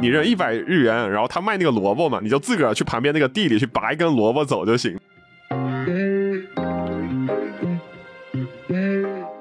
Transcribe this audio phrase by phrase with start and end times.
[0.00, 4.98] 你扔一百日元，然后他卖那个萝卜嘛，你就自个儿去旁边那个地里去拔一根萝卜走就行。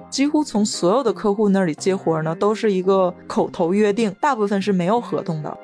[0.09, 5.57] 几乎从所有的客户那里接活呢，都是一个口头约定，大部分是没有合同的。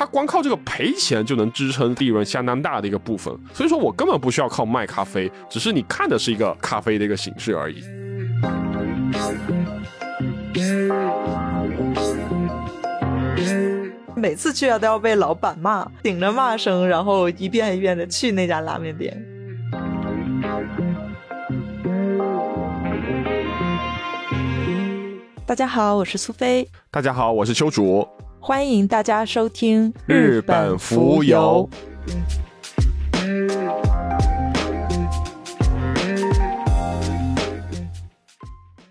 [0.00, 7.84] 他光靠这个赔钱就能支撑利润相当大的一个部分，所以说我根本不需要靠卖咖啡，只是你看的是一个咖啡的一个形式而已。
[14.16, 19.22] 每次去啊都要被老板骂，顶着骂声，然后一遍一遍的去那家拉面店。
[25.44, 26.66] 大家好，我是苏菲。
[26.90, 28.08] 大家好，我是秋主。
[28.42, 31.68] 欢迎大家收听日本浮游。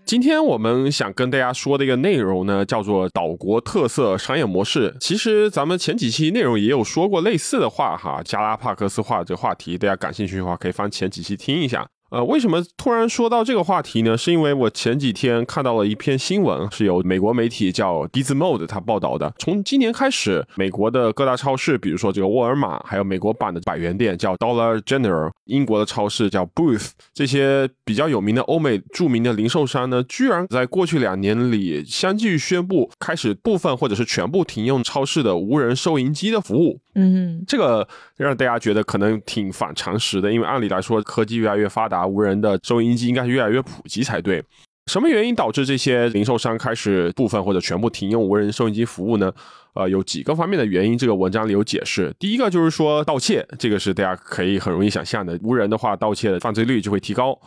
[0.04, 4.96] 今天我们想跟大家说的一个内容呢，叫做岛国特色商业模式。
[5.00, 11.86] 其实咱们前几期内容也有说过类似的话哈，加拉帕克斯化这个话题，大家感兴趣的话可以翻前几期听一下。
[12.10, 14.18] 呃，为什么突然说到这个话题呢？
[14.18, 19.32] 是因为我前几天看到了一篇新闻，是由美国媒体叫 Gizmodo 他报道的。
[19.38, 36.80] 从今年开始，美国的各大超市，比如说这个沃尔玛，还有美国版的百元店叫 Dollar General，英国的超市叫 Booth，这些比较有名的欧美著名的零售商呢，居然在过去两年里相继宣布开始部分或者是全部停用超市的无人收银机的服务。
[36.96, 37.86] 嗯，这个
[38.24, 44.44] 让大家觉得可能挺反常识的，因为按理来说，科技越来越发达，无人的收音机应该是越来越普及才对。
[44.86, 49.32] 什么原因导致这些零售商开始部分或者全部停用无人收音机服务呢？
[49.74, 52.12] 呃，有几个方面的原因，这个文章里有解释。
[52.18, 57.38] 第一个就是说盗窃，这个是大家可以很容易想象的，无人的话，盗窃的犯罪率就会提高。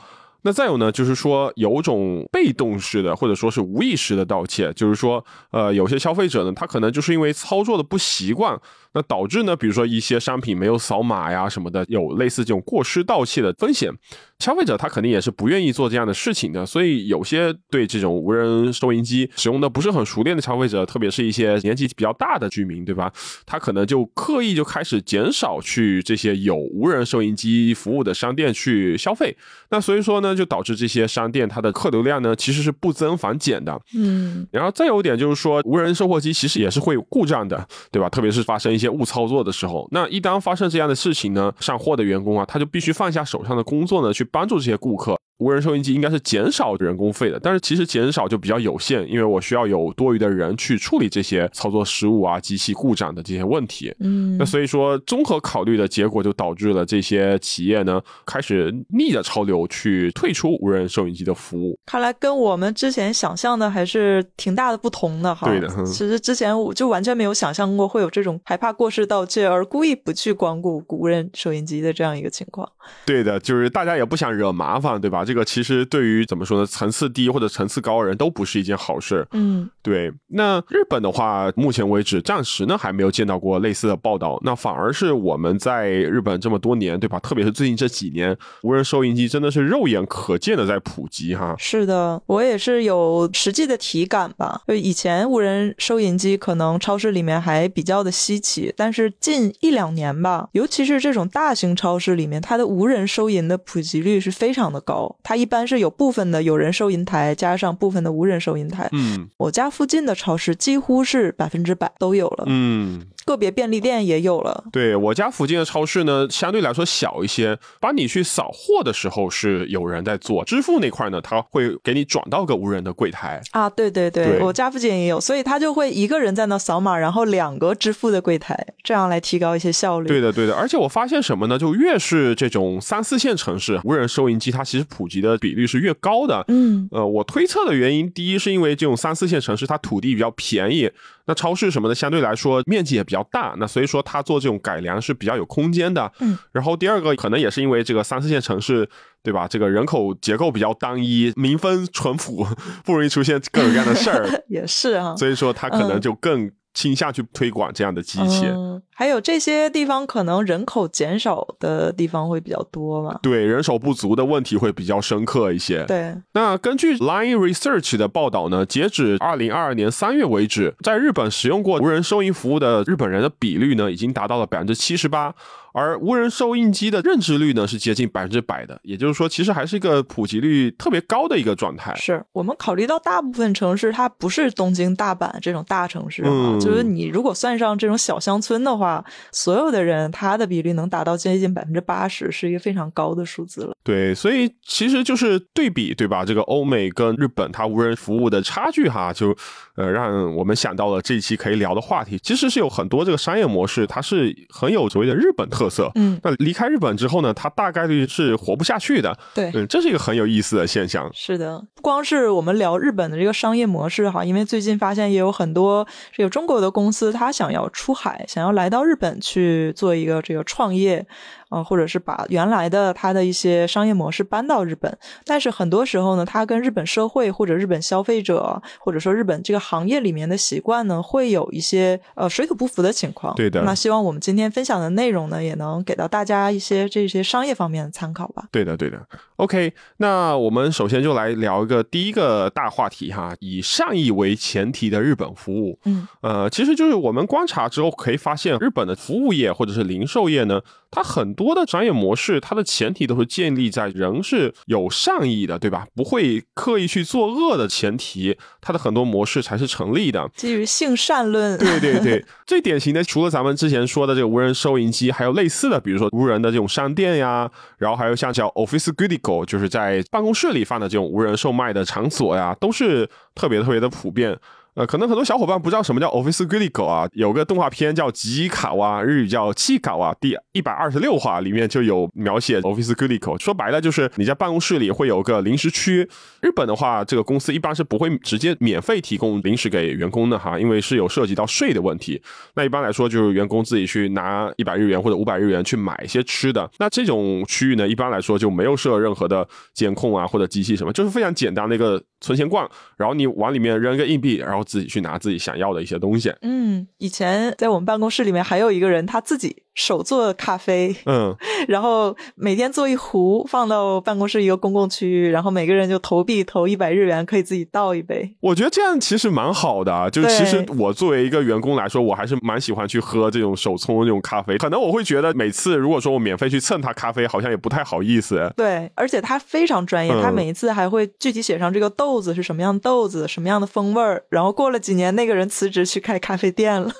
[0.45, 8.57] 那再有呢，就是说有种被动式的或者说是无意识的盗窃，就是说，呃，有些消费者呢，他可能就是因为操作的不习惯。
[8.93, 13.91] 那导致呢，比如说一些商品没有扫码呀什么的，有类似这种过失盗窃的风险，
[14.39, 16.65] 消费者他肯定也是不愿意做这样的事情的。
[16.65, 23.11] 所以有些对这种无人收银机使用的不是很熟练的消费者，特别是一些年纪比较大的居民，对吧？
[23.45, 29.35] 他可能就刻意就开始减少去这些有无人收银机服务的商店去消费。
[29.69, 33.79] 那所以说呢，就导致这些商店它的客流量呢其实是不增反减的。
[33.95, 38.07] 嗯，然后再有一点就是说，无人售货机其实也是会故障的，对吧？
[38.09, 45.17] 特别是发生一些些误操作的时候，那一旦发生这样的事情呢，上货的员工啊，他就必须放下手上的工作呢，去帮助这些顾客。
[45.39, 53.93] 无人收音机应该是减少人工费的，但是其实减少就比较有限，因为我需要有多余的人去处理这些操作失误啊、机器故障的这些问题。
[53.99, 61.77] 嗯，那所以说综合考虑的结果，就导致了这些企业呢开始逆着潮流去退出无人收音机的服务。
[61.85, 65.47] 看来跟我们之前想象的还是挺大的不同的哈。
[65.47, 72.71] 对的，其实之前我就完全没有想象过会有这种害怕过失盗窃而故意不去光顾无人收音机的这样一个情况。
[73.05, 75.22] 对的，就是大家也不想惹麻烦，对吧？
[75.23, 79.27] 这个其实对于怎么说呢，层次低或者层次高的人都不是一件好事。
[79.31, 80.11] 嗯，对。
[80.27, 84.39] 那日本的话，目前为止暂时呢还没有见到过类似的报道。
[84.43, 87.19] 那反而是我们在日本这么多年，对吧？
[87.19, 91.55] 特别是最近这几年，无人收银机真的是肉眼可见的在普及哈。
[91.57, 94.61] 是的，我也是有实际的体感吧。
[94.67, 105.12] 就以前无人收银机可能超市里面还比较的稀奇，但是近一两年吧，尤其是这种大型超市里面，它的无人收银的普及率是非常的高。
[105.21, 108.89] 它一般是有部分的有人收银台，加上部分的无人收银台。
[108.93, 113.05] 嗯我家附近的超市几乎是百分之百都有了，嗯。
[113.25, 114.65] 个别便利店也有了。
[114.71, 117.57] 对我家附近的超市呢，相对来说小一些。
[117.79, 123.41] 帮你去扫货的时候是有人在做，支付那块呢，他会给你转到个无人的柜台。
[123.51, 130.07] 啊，对对对，对我家附近也有，所以他就会一个人在那扫码，然后两个支付的柜台，这样来提高一些效率。
[130.07, 130.55] 对的，对的。
[130.55, 131.57] 而且我发现什么呢？
[131.57, 136.45] 就越是这种三四线城市，无人收银机它其实普及的比率是越高的。
[136.47, 140.89] 嗯，呃，我推测的原因，第一是因为这种三四线城市它土地比较便宜，
[141.25, 146.11] 那超市什么的相对来说面积也比较大，那所以说它做这种改良是比较有空间的。
[146.19, 148.89] 嗯，然后第二个可能也是因为这个三四线城市，
[149.21, 149.47] 对吧？
[149.47, 152.45] 这个人口结构比较单一，民风淳朴，
[152.83, 155.15] 不容易出现各种各样的事儿， 也是啊。
[155.15, 158.45] 所以说它可能嗯就更倾向去推广这样的机器。
[158.45, 163.19] 嗯，还有这些地方可能人口减少的地方会比较多嘛？
[163.21, 165.83] 对人手不足的问题会比较深刻一些。
[165.85, 175.35] 对，那根据 Line Research 的报道呢，截止二零二二年三月为止，在日本使用过无人收银服务的日本人的比率呢，已经达到了百分之七十八。
[175.73, 181.93] 而无人收音机的认知率呢是接近百分之百的，也就是说，其实还是一个普及率特别高的一个状态。
[181.95, 193.75] 是我们考虑到大部分城市它不是东京、大阪这种大城市啊，嗯就是你如果算上这种小乡村的话，所有的人他的比率能达到接近百分之八十，是一个非常高的数字了。
[193.83, 196.23] 对，所以其实就是对比，对吧？
[196.23, 199.35] 这个欧美跟日本它无人服务的差距哈，就
[199.75, 202.19] 呃让我们想到了这一期可以聊的话题。
[202.19, 205.91] 其实是有很多这个商业模式，它是很有所谓的日本特色。
[205.95, 209.17] 嗯，那离开日本之后呢，他大概率是活不下去的。
[209.33, 209.51] 对。
[209.53, 211.09] 嗯，这是一个很有意思的现象。
[211.13, 221.05] 是的，不光是我们聊日本的这个商业模式哈，因为最近发现也有很多这个中国的公司，它想要出海，想要来到日本去做一个这个创业，
[221.53, 224.97] 呃，或者是把原来的它的一些商业模式搬到日本。
[225.25, 233.35] 但是很多时候呢，它跟日本社会或者日本消费者，或者说日本这个行业里面的习惯呢，会有一些呃水土不服的情况。
[233.35, 238.45] 对的那希望我们今天分享的内容呢，也能给到大家一些这些商业方面的参考吧。
[238.51, 238.99] 对的，对的。
[239.37, 245.77] OK，那我们首先就来聊一个第一个大话题哈，以善意为前提的日本服务。
[245.85, 250.61] 嗯，呃，其实就是我们观察之后可以发现，日本的服务业或者是零售业呢，
[250.93, 255.87] 它很多的商业模式，它的前提都是建立在人是有善意的，对吧？
[255.95, 260.29] 不会刻意去作恶的前提，它的很多模式才是成立的。
[260.35, 261.57] 基于性善论。
[261.57, 267.49] 对对对， 最典型的除了咱们之前说的这个无人收银机，还有类似的，比如说无人的这种商店呀，
[267.79, 274.37] 然后还有像叫 Office Goodigo，就是在办公室里放的这种无人售卖的场所呀，都是特别特别的普遍。
[274.75, 283.39] 呃，可能很多小伙伴不知道什么叫 Office Goodigo 啊，有个动画片叫《吉卡哇》，日语叫《气卡哇》，第一百二十六话里面就有描写 Office Goodigo。
[283.39, 286.09] 说白了就是你在办公室里会有个零食区。
[286.41, 292.19] 日本的话，这个公司一般是不会直接免费提供零食给员工的哈，因为是有涉及到税的问题。
[292.55, 296.67] 那一般来说就是员工自己去拿一百日元或者五百日元去买一些吃的。
[296.79, 302.67] 那这种区域呢，一般来说就没有设任何的监控啊或者机器什么，就是非常简单的一个存钱罐，
[302.97, 306.33] 然后你往里面扔个硬币，然后自己去拿自己想要的一些东西。
[306.41, 311.35] 嗯，以前在我们办公室里面还有一个人，他自己手做咖啡，嗯，
[311.67, 318.35] 然后每天做一壶放到办公室一个公共区域，然后每个人就投币投一百日元，可以自己倒一杯。
[318.39, 320.09] 我觉得这样其实蛮好的啊。
[320.09, 324.57] 就其实我作为一个员工来说，我还是蛮喜欢去喝这种手冲这种咖啡。
[324.57, 328.53] 可能我会觉得每次如果说我免费去蹭他咖啡，好像也不太好意思。
[328.55, 334.23] 对，而且他非常专业，嗯他每一次还会具体写上这个豆子是什么样的豆子，什么样的风味儿。
[334.29, 336.91] 然后过了几年，那个人辞职去开咖啡店了。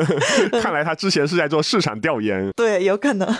[0.60, 2.50] 看来他之前是在做市场调研。
[2.56, 3.26] 对，有可能。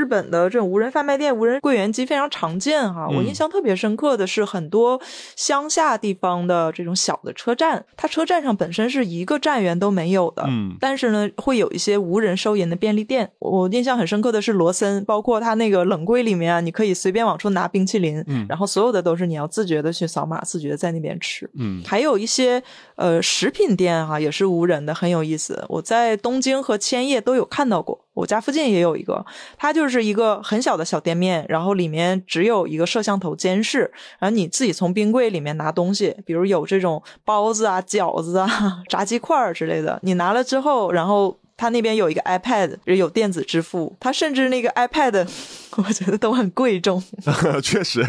[0.00, 3.06] 嗯日本的这种无人贩卖店、无人柜员机非常常见哈。
[3.06, 4.98] 我嗯印象特别深刻的是，很多
[5.36, 13.30] 乡下地方的这种小的车站，它车站上本身是一个站员都没有的，嗯但是呢，会有一些无人收银的便利店。
[13.40, 21.48] 我印象很深刻的是罗森，包括它那个冷柜里面啊，你可以随便往出拿冰淇淋，嗯然后所有的都是你要自觉的去扫码，自觉地在那边吃。
[21.54, 22.62] 嗯还有一些
[22.96, 25.62] 呃食品店哈、也是无人的，很有意思。
[25.68, 29.24] 我在东京和千叶都有看到过，我家附近也有一个，
[29.56, 41.36] 它就是一个很小的小店面，然后里面只有一个摄像头监视，然后你自己从冰柜里面拿东西，比如有这种包子啊、饺子啊、 炸鸡块儿之类的，你拿了之后，然后。
[41.60, 45.28] 它那边有一个 iPad，有电子支付，它甚至那个 iPad，
[45.76, 47.02] 我觉得都很贵重。
[47.62, 48.02] 确实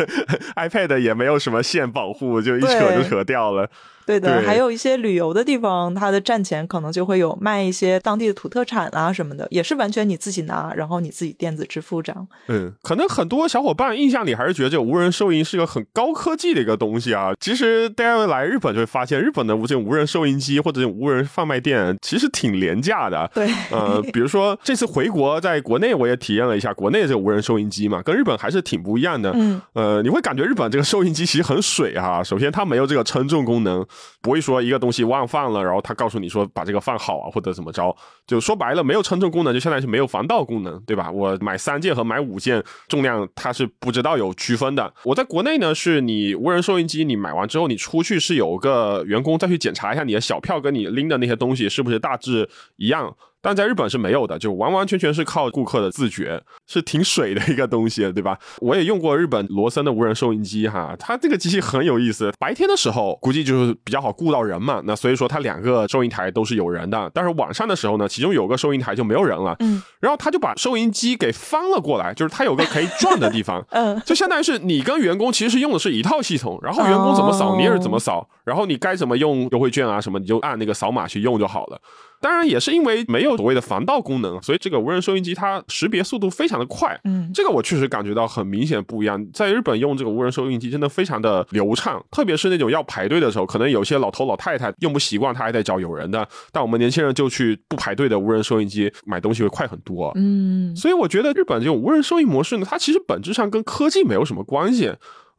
[0.56, 3.70] ，iPad 也没有什么线保护，就一扯就扯掉了。
[4.04, 12.28] 对的，对还有一些旅游的地方，它的站前可能就会有卖一些当地的土特产啊什么的，也是完全你自己拿，然后你自己电子支付这样。
[12.48, 17.32] 嗯，可能很多小伙伴印象里还是觉得这个无人收银是个很高科技的一个东西啊。
[17.40, 23.30] 其实大家来日本就会发现，日本的这种无人收银机或者这种无人贩卖店其实挺廉价的。
[23.36, 29.32] 对，呃，比如说这次回国，在国内我也体验了一下国内这个无人收银机嘛，跟日本还是挺不一样的。
[29.36, 32.24] 嗯，呃，你会感觉日本这个收音机其实很水啊。
[32.24, 33.86] 首先，它没有这个称重功能，
[34.22, 37.96] 不会说一个东西忘放了，然后它告诉你说把这个放好啊，或者怎么着。
[38.26, 41.12] 就说白了，没有称重功能，就相当于是没有防盗功能，对吧？
[41.12, 44.94] 我买三件和买五件重量，它是不知道有区分的。
[45.04, 53.16] 我在国内呢，是你无人收音机，你买完之后，你出去是有个员工再去检查一下你的小票跟你拎的那些东西是不是大致一样。
[53.42, 58.38] 但在日本是没有的，就完完全全是靠顾客的自觉，是挺水的一个东西，对吧？
[58.60, 62.32] 我也用过日本罗森的无人收银机哈，它这个机器很有意思。
[62.40, 67.10] 白天的时候估计就是比较好雇到人嘛，那所以说它两个收银台都是有人的。
[67.14, 81.82] 但是晚上的时候呢，其中有个收银台就没有人了，嗯，然后他就把收银机给翻了过来，就是它有个可以转的地方， 嗯，就相当于是你跟员工其实是用的是一套系统，然后员工怎么扫哦你也是怎么扫，然后你该怎么用优惠券啊什么，你就按那个扫码去用就好了。
[82.22, 86.98] 当然也是因为没有所谓的防盗功能，所以这个无人收音机它识别速度非常的快。
[87.04, 89.26] 嗯，这个我确实感觉到很明显不一样。
[89.34, 96.28] 在日本用这个无人收音机真的非常的流畅，特别是那种要排队的时候，可能有些老头老太太用不习惯，他还得找有人的。
[96.52, 100.12] 但我们年轻人就去不排队的无人收音机买东西会快很多。
[100.16, 104.94] 嗯，所以我觉得日本这种无人收音模式呢，它其实本质上跟科技没有什么关系。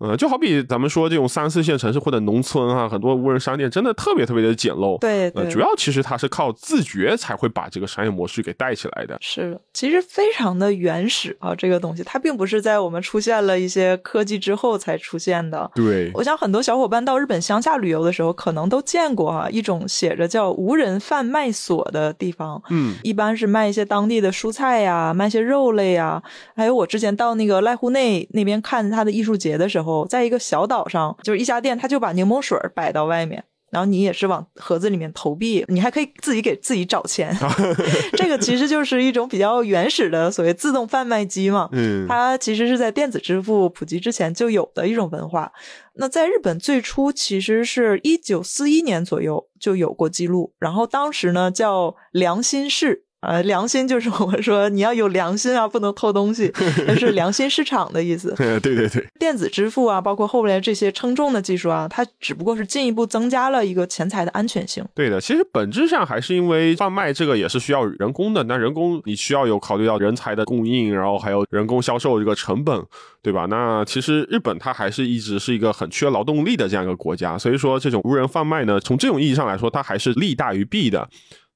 [0.04, 4.98] 嗯，就好比咱们说这种三四线城市或者农村啊，很多无人商店真的特别特别的简陋。
[4.98, 9.16] 对对，主要其实它是靠自觉才会把这个商业模式给带起来的。
[9.20, 15.70] 是，其实非常的原始啊，这个东西它并不是在我们出现了一些科技之后才出现的。
[15.76, 22.60] 对，我想很多小伙伴到日本乡下旅游的时候，可能都见过啊一种写着叫无人贩卖所的地方。
[22.70, 26.20] 嗯，一般是卖一些当地的蔬菜呀，卖些肉类呀。
[26.56, 29.91] 还有我之前到那个濑户内那边看他的艺术节的时候。
[30.08, 37.34] 在一个小岛上，就是一家店，他就把柠檬水摆到外面，然后你也是往盒子里面投币，你还可以自己给自己找钱。
[38.16, 41.68] 这个其实就是一种比较原始的所谓自动贩卖机嘛。
[41.72, 45.50] 嗯，它其实是在电子支付普及之前就有的一种文化。
[45.94, 53.04] 那在日本最初其实是一九四一年左右就有过记录，然后当时呢叫良心市。
[53.22, 56.52] 呃，良心就是我们说你要有良心啊，不能偷东西，
[56.86, 58.34] 那是良心市场的意思。
[58.36, 64.84] 对对对，电子支付啊，包括后来这些称重的技术啊，它只不过是进一步增加了一个钱财的安全性。
[64.92, 72.84] 对的，其实本质上还是因为贩卖这个也是需要人工的，那人工你需要有考虑到人才的供应，然后还有人工销售这个成本，
[73.22, 73.46] 对吧？
[73.48, 81.08] 那其实日本它还是一直是一个很缺劳动力的这样一个国家，所以说这种无人贩卖呢，从这种意义上来说，它还是利大于弊的。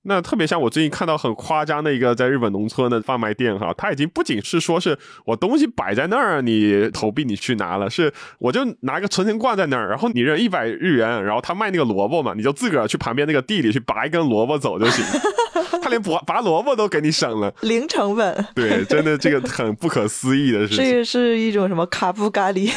[0.09, 15.05] 那特别像我最近看到很夸张的一个在日本农村的贩卖店哈，他已经不仅是说是我东西摆在那儿，你投币你去拿了，是我就拿个存钱罐在那儿，然后你扔一百日元，然后他卖那个萝卜嘛，你就自个儿去旁边那个地里去拔一根萝卜走就行，
[15.83, 18.47] 他连拔拔萝卜都给你省了，零成本。
[18.55, 20.85] 对，真的这个很不可思议的事情。
[20.85, 22.73] 这个是一种什么卡布咖喱？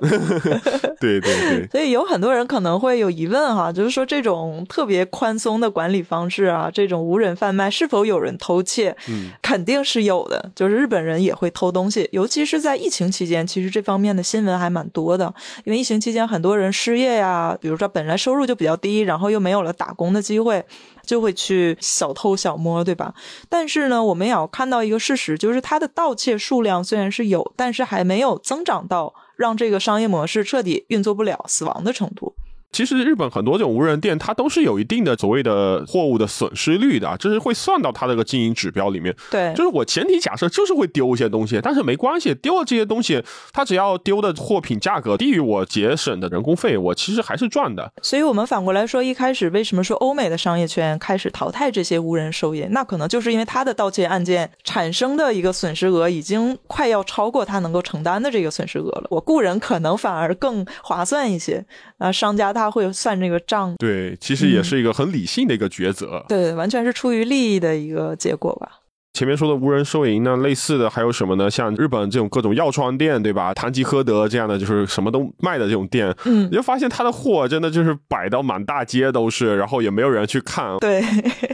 [0.98, 1.68] 对对对。
[1.70, 6.53] 所以有很多人可能会有疑问哈，就是说这种特别宽松的管理方式。
[6.54, 8.96] 啊，这种无人贩卖是否有人偷窃？
[9.08, 10.50] 嗯，肯定是有的。
[10.54, 15.34] 就是日本人也会偷东西，尤其是在疫情期间，其实这方面的新闻还蛮多的。
[15.64, 20.64] 因为疫情期间很多人失业呀，比如说本来收入就比较低，然后又没有了打工的机会，
[21.04, 23.14] 就会去小偷小摸，对吧？
[23.48, 32.34] 但是呢，我们也要看到一个事实，就是它的盗窃数量虽然是有，但是还没有增长到让这个商业模式彻底运作不了、死亡的程度。
[32.74, 39.14] 其实日本很多这种无人店，它都是有一定的所谓的货物的损失率的，这是会算到它这个经营指标里面。
[39.30, 47.92] 对，就是我前提假设就是会丢一些东西，但是没关系，丢了这些东西，它只要丢的货品价格低于我节省的人工费，我其实还是赚的。
[48.02, 52.66] 所以，我们反过来说，一开始为什么说欧美的商业圈开始淘汰这些无人收银？
[52.72, 59.06] 那可能就是因为它的盗窃案件产生的一个损失额已经快要超过它能够承担的这个损失额了。
[59.10, 61.64] 我雇人可能反而更划算一些。
[61.98, 68.80] 啊，商家他会算这个账，对，其实也是一个很理性的一个抉择，对，完全是出于利益的一个结果吧。
[69.14, 71.48] 前面说的无人收银呢，类似的还有什么呢？
[71.48, 73.54] 像日本这种各种药妆店，对吧？
[73.54, 81.00] 唐吉诃德这样的，就是什么都卖的这种店，嗯，你就发现他的货真的就是摆到满大街都是，然后也没有人去看，对，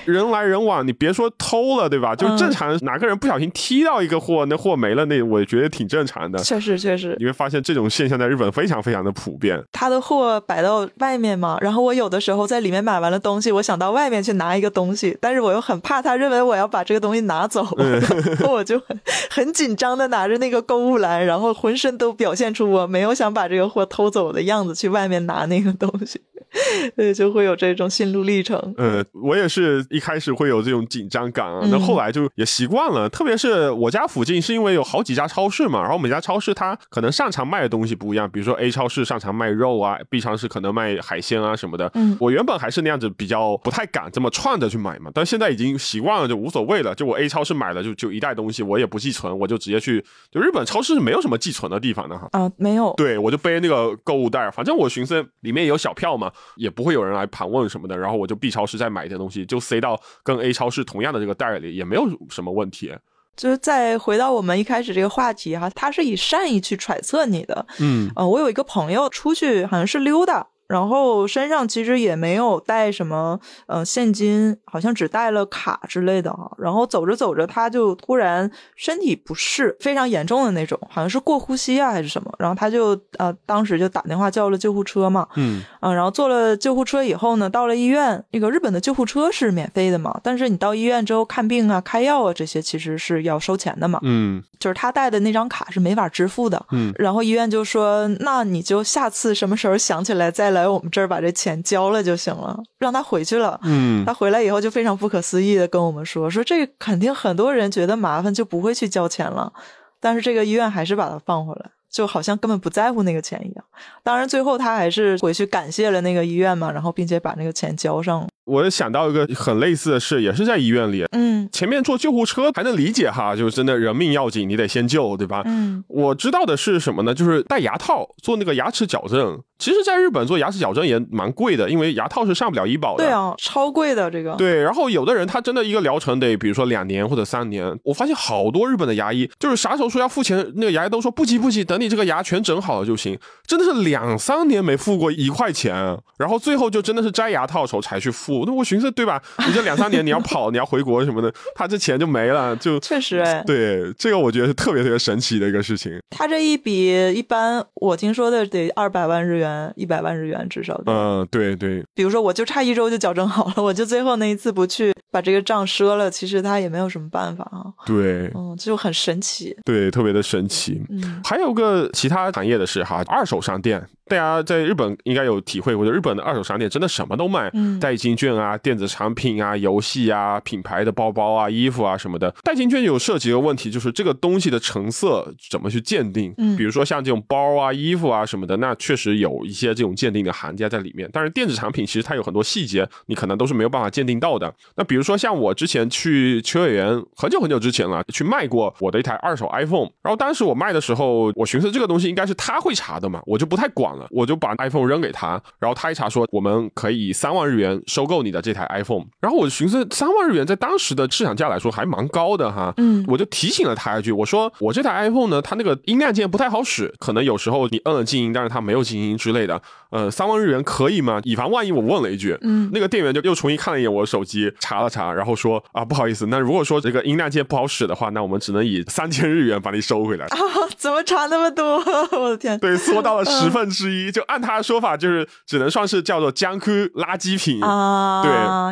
[0.07, 2.17] 人来人往，你别说偷了，对吧？
[2.17, 6.39] 就正常哪个人不小心踢到一个货，那货没了，那我觉得挺正常的。
[6.39, 9.63] 确实，确实，你会发现这种现象在日本非常非常的普遍。
[9.71, 17.67] 他的货摆到外面嘛，然后我有的时候在里面买完了东西，我想到外面去拿一个东西，但是我又很怕他认为我要把这个东西拿走。
[18.49, 26.21] 我就很很紧张的拿着那个购物篮，然后浑身都表现出我没有想把这个货偷走的样子，去外面拿那个东西，
[26.97, 28.75] 对，就会有这种心路历程。
[28.77, 33.09] 嗯，我也是一开始会有这种紧张感啊，那后来就也习惯了。
[33.09, 41.91] 特别是我家附近是因为有好几家超市嘛，然后每家超市它可能擅长卖的东西不一样，比如说 A 超市擅长卖肉啊，B 超市可能卖海鲜啊什么的。
[41.95, 46.95] 嗯，我原本还是那样子比较不太敢这么串着去买嘛，但现在已经习惯了，就无所谓了。
[46.95, 50.05] 就我 A 超市买了就就一袋东西，我也不寄存，我就直接去。
[50.31, 52.29] 就日本超市是没有什么寄存的地方的哈。
[52.33, 52.93] 啊，没有。
[52.97, 57.97] 对，我就背那个购物袋，反正我寻思里面有小票嘛，也不会有人来盘问什么的。
[57.97, 62.93] 然后我就 B 超市再买一些东西，就塞到跟 A 超市同样的这个袋里，也没有什么问题。
[63.37, 67.65] 就是再回到我们一开始这个话题哈，他是以善意去揣测你的。
[67.79, 70.47] 嗯，呃，我有一个朋友出去好像是溜达。
[70.71, 76.49] 然后身上其实也没有带什么呃现金，好像只带了卡之类的哈。
[76.59, 82.33] 然后走着走着，他就突然身体不适，非常严重的那种，好像是过呼吸啊还是什么。
[82.39, 96.65] 然后他就呃当时就打电话叫了救护车嘛，嗯啊，然后坐了救护车以后呢，到了医院，那个日本的救护车是免费的嘛，但是你到医院之后看病啊、开药啊这些其实是要收钱的嘛，嗯就是他带的那张卡是没法支付的。
[96.71, 103.59] 嗯然后医院就说，那你就下次什么时候想起来再来我们这儿把这钱交了就行了，让他回去了。
[103.63, 109.53] 嗯他回来以后就非常不可思议的跟我们说，说这肯定很多人觉得麻烦就不会去交钱了，
[110.01, 113.65] 但是这个医院还是把他放回来，就好像根本不在乎那个钱一样。
[114.03, 118.29] 当然最后他还是回去感谢了那个医院嘛，然后并且把那个钱交上了。
[118.51, 121.05] 我想到一个很类似的事，也是在医院里。
[121.13, 125.43] 嗯前面坐救护车还能理解哈，就是真的人命要紧，你得先救，对吧？
[125.47, 127.15] 嗯我知道的是什么呢？
[127.15, 129.41] 就是戴牙套做那个牙齿矫正。
[129.59, 133.05] 其实，在日本做牙齿矫正也蛮贵的，因为牙套是上不了医保的。
[133.05, 134.35] 对啊，超贵的这个。
[134.37, 137.79] 对，然后有的人他真的一个疗程得，比如说两年或者三年。
[137.85, 143.19] 我发现好多日本的牙医，就是啥时候说要付钱，那个牙医都说不急不急，等你这个牙全整好了就行。
[143.47, 145.75] 真的是两三年没付过一块钱，
[146.19, 148.40] 然后最后就真的是摘牙套的时候才去付。
[148.47, 149.23] 那我寻思，对吧？
[149.47, 155.99] 你这两三年你要跑，你要回国什么的，他这钱就没了，就确实哎，对这个我觉得是特别特别神奇的一个事情。
[156.11, 160.81] 他这一笔一般我听说的得二百万日元，一百万日元至少。
[160.87, 167.67] 嗯，对对，比如说，我就差一周就矫正好了，我就最后那一次不去把这个账赊了，其实他也没有什么办法啊。
[167.87, 169.57] 对嗯，就很神奇。
[169.65, 170.81] 对，特别的神奇。
[170.89, 182.31] 嗯还有个其他行业的事哈，二手商店，大家在日本应该有体会过，就日本的二手商店真的什么都卖，嗯代金券啊、电子产品啊、游戏啊、品牌的包包啊、衣服啊什么的。
[182.43, 186.35] 代金券有涉及一个问题，就是这个东西的成色怎么去鉴定？
[186.37, 191.09] 嗯比如说像这种包啊、衣服啊什么的，那确实有一些这种鉴定的行家在里面。
[191.11, 194.53] 但是电子产品其实它有很多细节，你可能都是没有办法鉴定到的。
[194.77, 219.63] 那比如说像我之前去秋叶原，很久很久之前了，去卖过我的一台二手 iPhone，然后当时我卖的时候，我寻思这个东西应该是他会查的嘛，我就不太管了，我就把 iPhone 扔给他，然后他一查说我们可以三万日元收购你的这台 iPhone，然后我就寻思三万日元在当时的市场价来说还蛮高的哈，嗯我就提醒了他一句，我说我这台 iPhone 呢，它那个音量键不太好使，可能有时候你摁了静音，但是它没有静音之类的。
[219.91, 221.21] 呃，三万日元可以吗？
[221.25, 230.27] 以防万一我问了一句，嗯那个店员就又重新看了一眼我的手机，查了查，然后说啊，不好意思，那如果说这个音量键不好使的话，那我们只能以三千日元把你收回来。
[230.27, 230.39] 啊，
[230.77, 231.79] 怎么差那么多？
[232.21, 232.59] 我的天！
[232.59, 237.61] 对，缩到了十分之一，就按他的说法，就是只能算是叫做江区垃圾品。
[237.65, 238.00] 啊，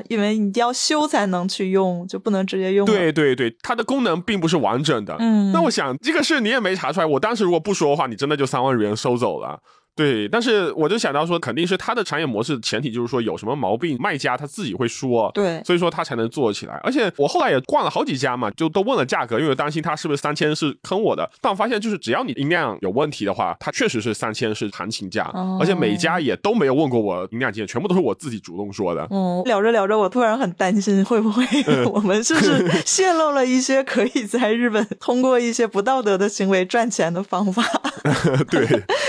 [0.09, 5.17] 因为你要修才能去用，就不能直接用。，对对对，它的功能并不是完整的。
[5.19, 9.61] 嗯那我想这个事你也没查出来，我当时如果不说的话，你真的就三万日元收走了。
[9.99, 16.81] 对，但是我就想到说，肯定是他的产业模式前提就是说有什么毛病，卖家他自己会说，对所以说他才能做起来。
[16.85, 21.29] 而且我后来也逛了好几家嘛，就都问了价格，因为我担心他是不是三千是坑我的。
[21.41, 29.05] 但我发现就是只要你音量有问题的话，它确实是三千是行情价，哦而且每家也都没有问过我音量键，全部都是我自己主动说的。
[29.11, 37.65] 嗯，聊着聊着，我突然很担心，会不会嗯我们是不是 泄露了一些可以在日本通过一些不道德的行为赚钱的方法？
[38.49, 38.67] 对，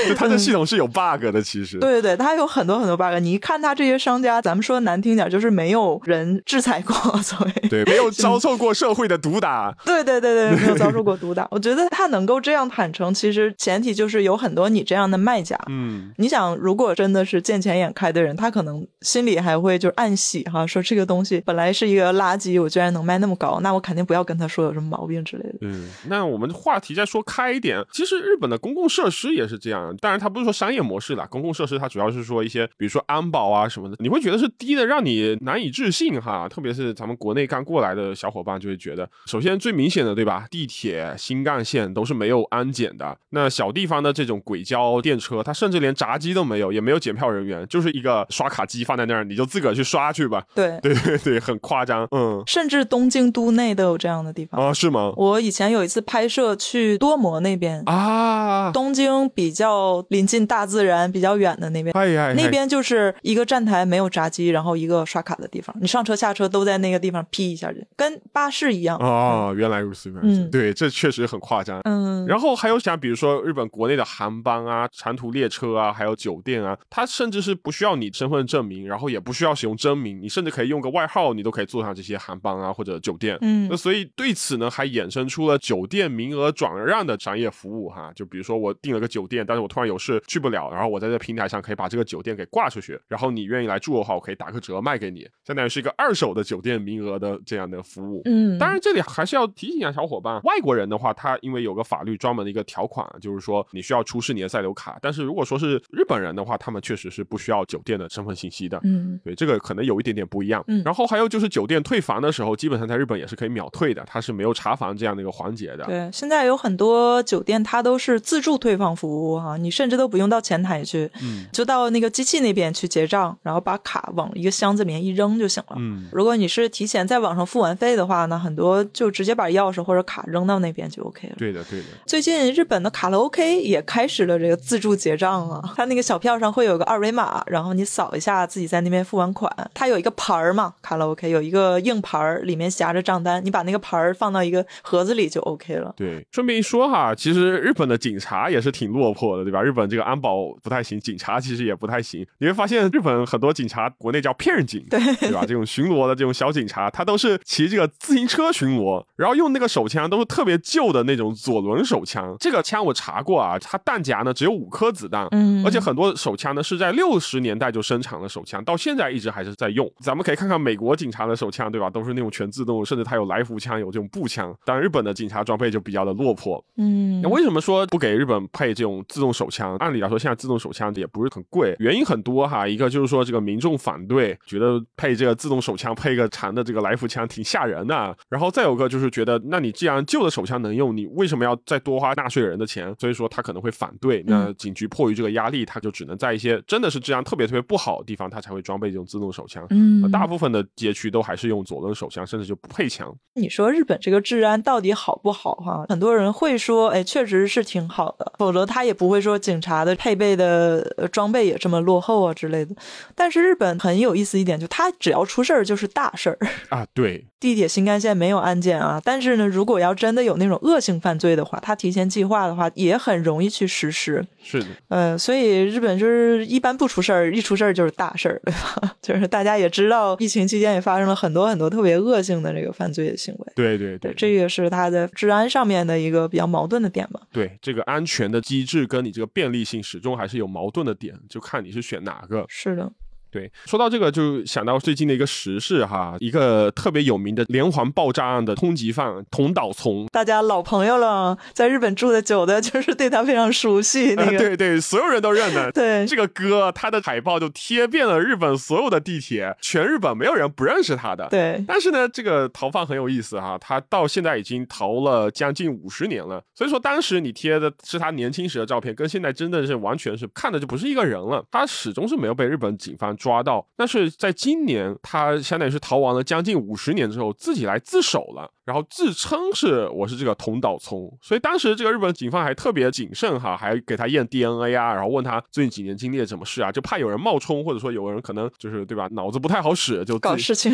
[0.07, 1.77] 就他的系统是有 bug 的，其实。
[1.77, 3.13] 对对对，它有很多很多 bug。
[3.21, 9.75] 你一看它这些商家，咱们说难听点，就是没有人制裁过， 所谓对，没有遭受过社会的毒打。
[9.85, 11.47] 对对对对，没有 遭受过毒打。
[11.51, 15.59] 我觉得他能够这样坦诚，其实前提就是有很多你这样的卖家。
[15.69, 25.57] 嗯，你想，如果真的是见钱眼开的人，他可能心里还会就是暗喜哈，说这个东西本来是一个垃圾，我居然能卖那么高，那我肯定不要跟他说有什么毛病之类的。
[25.61, 54.59] 嗯，那我们话题再说开一点，其实日本的公共设施也是这样，当然他不是说商业模式啦，公共设施它主要是说一些，比如说安保啊什么的，你会觉得是低的让你难以置信哈，特别是咱们国内刚过来的小伙伴就会觉得，首先最明显的对吧，地铁、新干线都是没有安检的，那小地方的这种轨交电车，它甚至连闸机都没有，也没有检票人员，就是一个刷卡机放在那儿，你就自个儿去刷去吧，对， 对对对，很夸张，嗯，甚至东京都内都有这样的地方。
[54.59, 55.13] 啊是吗？
[55.15, 61.95] 我以前有一次拍摄去多摩那边，啊，东京比较临近大自然、比较远的那边。
[61.95, 68.97] 哎呀，那边就是一个站台没有闸机，然后一个刷卡的地方，你上车下车都在那个地方批一下去，跟巴士一样。
[68.97, 70.41] 哦，原来如此，原来如此。
[70.41, 71.79] 嗯对，这确实很夸张。
[71.83, 83.37] 嗯，然后还有像比如说日本国内的航班啊、长途列车啊，还有酒店啊，它甚至是不需要你身份证明，然后也不需要使用真名，你甚至可以用个外号，你都可以坐上这些航班啊或者酒店。
[83.41, 88.11] 嗯那所以对此呢，还衍生出了酒店名额转让的商业服务哈。
[88.15, 98.21] 就比如说我订了个酒店，但是我突然有事去去不了，然后我在这平台上可以把这个酒店给挂出去，然后你愿意来住的话，我可以打个折卖给你，相当于是一个二手的酒店名额的这样的服务。
[98.23, 108.79] 嗯，当然这里还是要提醒一下小伙伴，外国人的话，他因为有个法律专门的一个条款，就是说你需要出示你的在留卡，但是如果说是日本人的话，他们确实是不需要酒店的身份信息的。
[108.83, 110.63] 嗯对，这个可能有一点点不一样。
[110.67, 115.83] 嗯然后还有就是酒店退房的时候，基本上在日本也是可以秒退的，它是没有查房这样的一个环节的。
[115.85, 125.75] 对，现在有很多酒店它都是自助退房服务哈、你甚至都不用到前台去，嗯就到那个机器那边去结账，然后把卡往一个箱子里面一扔就行了。
[125.77, 131.35] 嗯，如果你是提前在网上付完费的话呢，很多就直接把钥匙或者卡扔到那边就 OK 了。
[131.37, 131.85] 对的，对的。
[132.05, 145.93] 最近日本的卡拉 OK 也开始了这个自助结账了，它那个小票上会有个二维码，然后你扫一下自己在那边付完款，它有一个牌儿嘛，卡拉 OK 有一个硬牌儿，里面夹着账单，你把那个牌儿放到一个盒子里就 OK 了。
[145.97, 149.61] 对，顺便一说哈，其实日本的警察也是挺落魄的，对吧？
[149.61, 152.25] 日本这个安保不太行，警察其实也不太行。
[152.39, 155.45] 你会发现，日本很多警察，国内叫片警，对对吧？
[155.47, 162.35] 这种巡逻的这种小警察，他都是骑这个自行车巡逻，然后用那个手枪都是特别旧的那种左轮手枪。
[162.39, 169.89] 这个枪我查过啊，它弹夹呢只有五颗子弹，嗯而且很多手枪呢是在六十年代就生产的手枪，到现在一直还是在用。
[169.99, 171.89] 咱们可以看看美国警察的手枪，对吧？
[171.89, 174.53] 都是那种全自动，甚至它有来福枪，有这种步枪。
[174.65, 176.63] 但，日本的警察装备就比较的落魄。
[176.77, 179.75] 嗯那为什么说不给日本配这种自动手枪？
[179.77, 182.67] 按理来说，现在自动手枪也不是很贵，原因很多哈。
[182.67, 188.15] 一个就是说这个民众反对，觉得配这个自动手枪配一个长的这个来福枪挺吓人的。
[188.27, 192.93] 然后再有个就是觉得，那你既然旧的手枪能用，你为什么要再多花纳税人的钱？
[192.99, 194.23] 所以说他可能会反对。
[194.27, 199.65] 那警局迫于这个压力，他就只能在一些真的是治安特别特别不好的地方，他才会装备这种自动手枪。
[199.69, 203.15] 嗯呃大部分的街区都还是用左轮手枪，甚至就不配枪。
[203.35, 205.85] 你说日本这个治安到底好不好哈？
[205.87, 210.81] 很多人会说，哎，确实是挺好的，否则他也不会说警察的配备的
[211.11, 212.73] 装备也这么落后啊之类的。
[213.13, 216.37] 但是日本很有意思一点，就他只要出事儿就是大事儿。
[216.69, 224.25] 啊，对，地铁新干线没有案件啊，但是呢，如果要真的有那种恶性犯罪的话，他提前计划的话，也很容易去实施。
[224.43, 224.65] 是的。
[224.89, 228.95] 呃，所以日本就是一般不出事儿，一出事儿就是大事儿，对吧？
[229.01, 233.53] 就是大家也知道，疫情期间也发生了很多很多特别恶性的这个犯罪的行为。
[233.55, 237.21] 对对对对，，这个是它的治安上面的一个比较矛盾的点吧。
[237.31, 242.43] 对这个安全的机制跟你这个便利性始终还是有矛盾的点，就看你是选哪个。
[242.49, 242.91] 是的，
[243.31, 250.07] 对，说到这个就想到最近的一个时事哈，一个特别有名的连环爆炸案的通缉犯桐岛聪。
[250.11, 254.15] 大家老朋友了，在日本住的久的，就是对他非常熟悉。
[254.15, 255.71] 那呃个，对对，所有人都认得。
[255.73, 261.27] 对这个哥，他的海报就贴遍了日本所有的地铁，全日本没有人不认识他的。
[261.29, 266.41] 对但是呢，这个逃犯很有意思哈，他到现在已经逃了将近五十年了。
[266.55, 271.43] 所以说，当时你贴的是他年轻时的照片，跟现在真的是完全是看的就不是一个人了。
[271.51, 278.49] 他始终是没有被日本警方抓到，但是在今年，他相当于是逃亡了将近五十年之后，自己来自首了。
[278.69, 290.71] 然后自称是我是这个桐岛聪，所以当时这个日本警方还特别谨慎哈，还给他验 DNA 啊，然后问他最近几年经历了什么事啊，就怕有人冒充，或者说有人可能就是对吧，脑子不太好使，就搞事情。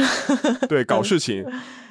[0.68, 1.46] 对， 搞事情。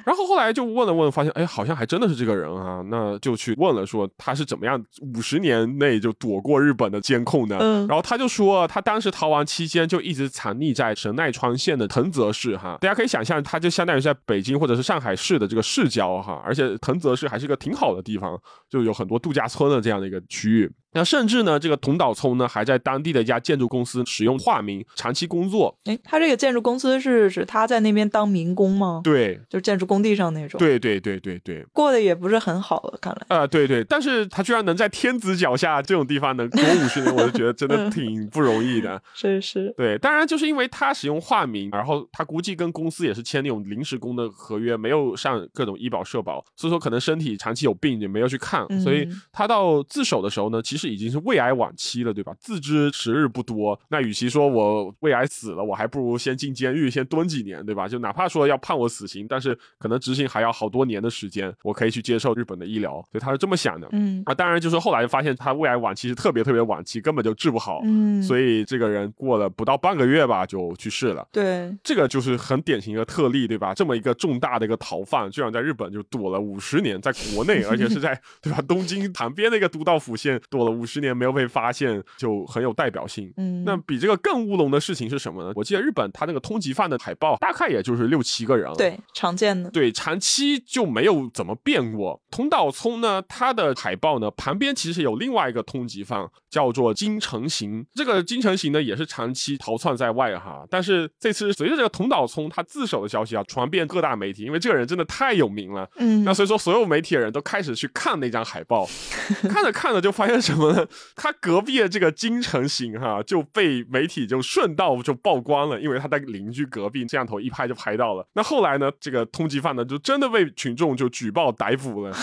[0.05, 4.79] 然后后来就问了问，发现哎，好像还真的是这个人啊，那就去问了，说他是怎么样
[5.15, 7.57] 五十年内就躲过日本的监控的。
[7.57, 20.71] 嗯然后他就说，他当时逃亡期间就一直藏匿在神奈川县的藤泽市哈，大家可以想象，他就相当于在北京或者是上海市的这个市郊哈，而且藤泽市还是个挺好的地方，就有很多度假村的这样的一个区域。
[20.95, 25.77] 那甚至呢，这个桐岛聪呢，还在当地的一家建筑公司使用化名长期工作。
[25.83, 29.01] 哎，他这个建筑公司是指他在那边当民工吗？
[29.03, 31.63] 对，就是建筑工地上那种。，对，对，对，对，对。
[31.73, 33.37] 过得也不是很好，看来。
[33.37, 39.01] 啊、对对，但是他居然能在天子脚下这种地方能躲五十年，我就觉得真的挺不容易的。
[39.13, 52.33] 是是，对，当然就是因为他使用化名，然后他估计跟公司也是签那种临时工的合约，没有上各种医保社保，所以说可能身体长期有病也没有去看，所以嗯他到自首的时候呢，其实已经是胃癌晚期了，对吧？
[52.39, 57.87] 自知时日不多，那与其说我胃癌死了，我还不如先进监狱，先蹲几年，对吧？
[57.87, 63.87] 就哪怕说要判我死刑，但是可能执行还要好多年的时间，我可以去接受日本的医疗，所以他是这么想的。
[63.91, 71.27] 嗯啊，当然就是后来发现他胃癌晚期是特别特别晚期，根本就治不好，嗯，所以这个人过了不到半个月吧就去世了。
[71.31, 73.73] 对，这个就是很典型的特例，对吧？
[73.73, 83.31] 这么一个重大的一个逃犯，居然在日本就躲了五十年，在国内，而且是在 对吧东京旁边那个都道府县躲了五十年没有被发现，就很有代表性。
[83.37, 85.53] 嗯，那比这个更乌龙的事情是什么呢？
[85.55, 92.21] 我记得日本它那个通缉犯的海报大概也就是六七个人了，对，常见的，对，长期就没有怎么变过。
[92.31, 97.85] 桐岛聪呢，他的海报呢旁边其实有另外一个通缉犯，叫做金城行。
[97.93, 108.87] 这个金城行呢也是长期逃窜在外哈，但是这次随着这个桐岛聪他自首的消息啊传遍各大媒体，因为这个人真的太有名了，嗯，那所以说所有媒体的人都开始去看那张海报，
[109.49, 110.85] 看着看着就发现什么呢？
[111.15, 118.25] 他隔壁的这个金城行哈 就被媒体就顺道就曝光了，因为他在邻居隔壁，摄像头一拍就拍到了。
[118.33, 122.13] 那后来呢，这个通缉犯呢就真的被群众就举报逮捕了，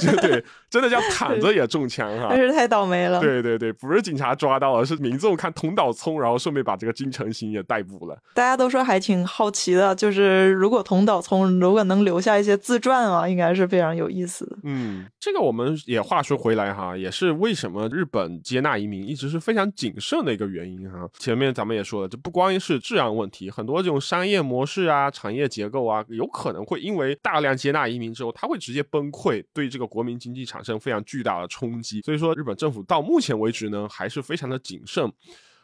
[0.00, 2.28] 就 对，真的叫躺着也中枪哈。
[2.36, 3.20] 真是太倒霉了。
[3.20, 8.16] 对对对，不是警察抓到了，是民众看同岛聪，然后顺便把这个金城行也逮捕了。
[8.34, 14.56] 大家都说还挺好奇的，就是如果同岛聪如果能留下一些自传啊，应该是非常有意思的。
[14.64, 21.08] 嗯，这个我们也话说回来哈，也是为什么日本接纳移民一直是非常谨慎的一个原因哈。
[21.18, 32.00] 前面咱们也说了，这不光是治安问题，很多这种商业模式啊、产业结构啊，有可能会因为大量接纳移民之后，它会直接崩溃，对这个国民经济产生非常巨大的冲击。
[32.00, 35.12] 所以说，日本政府到目前为止呢，还是非常的谨慎。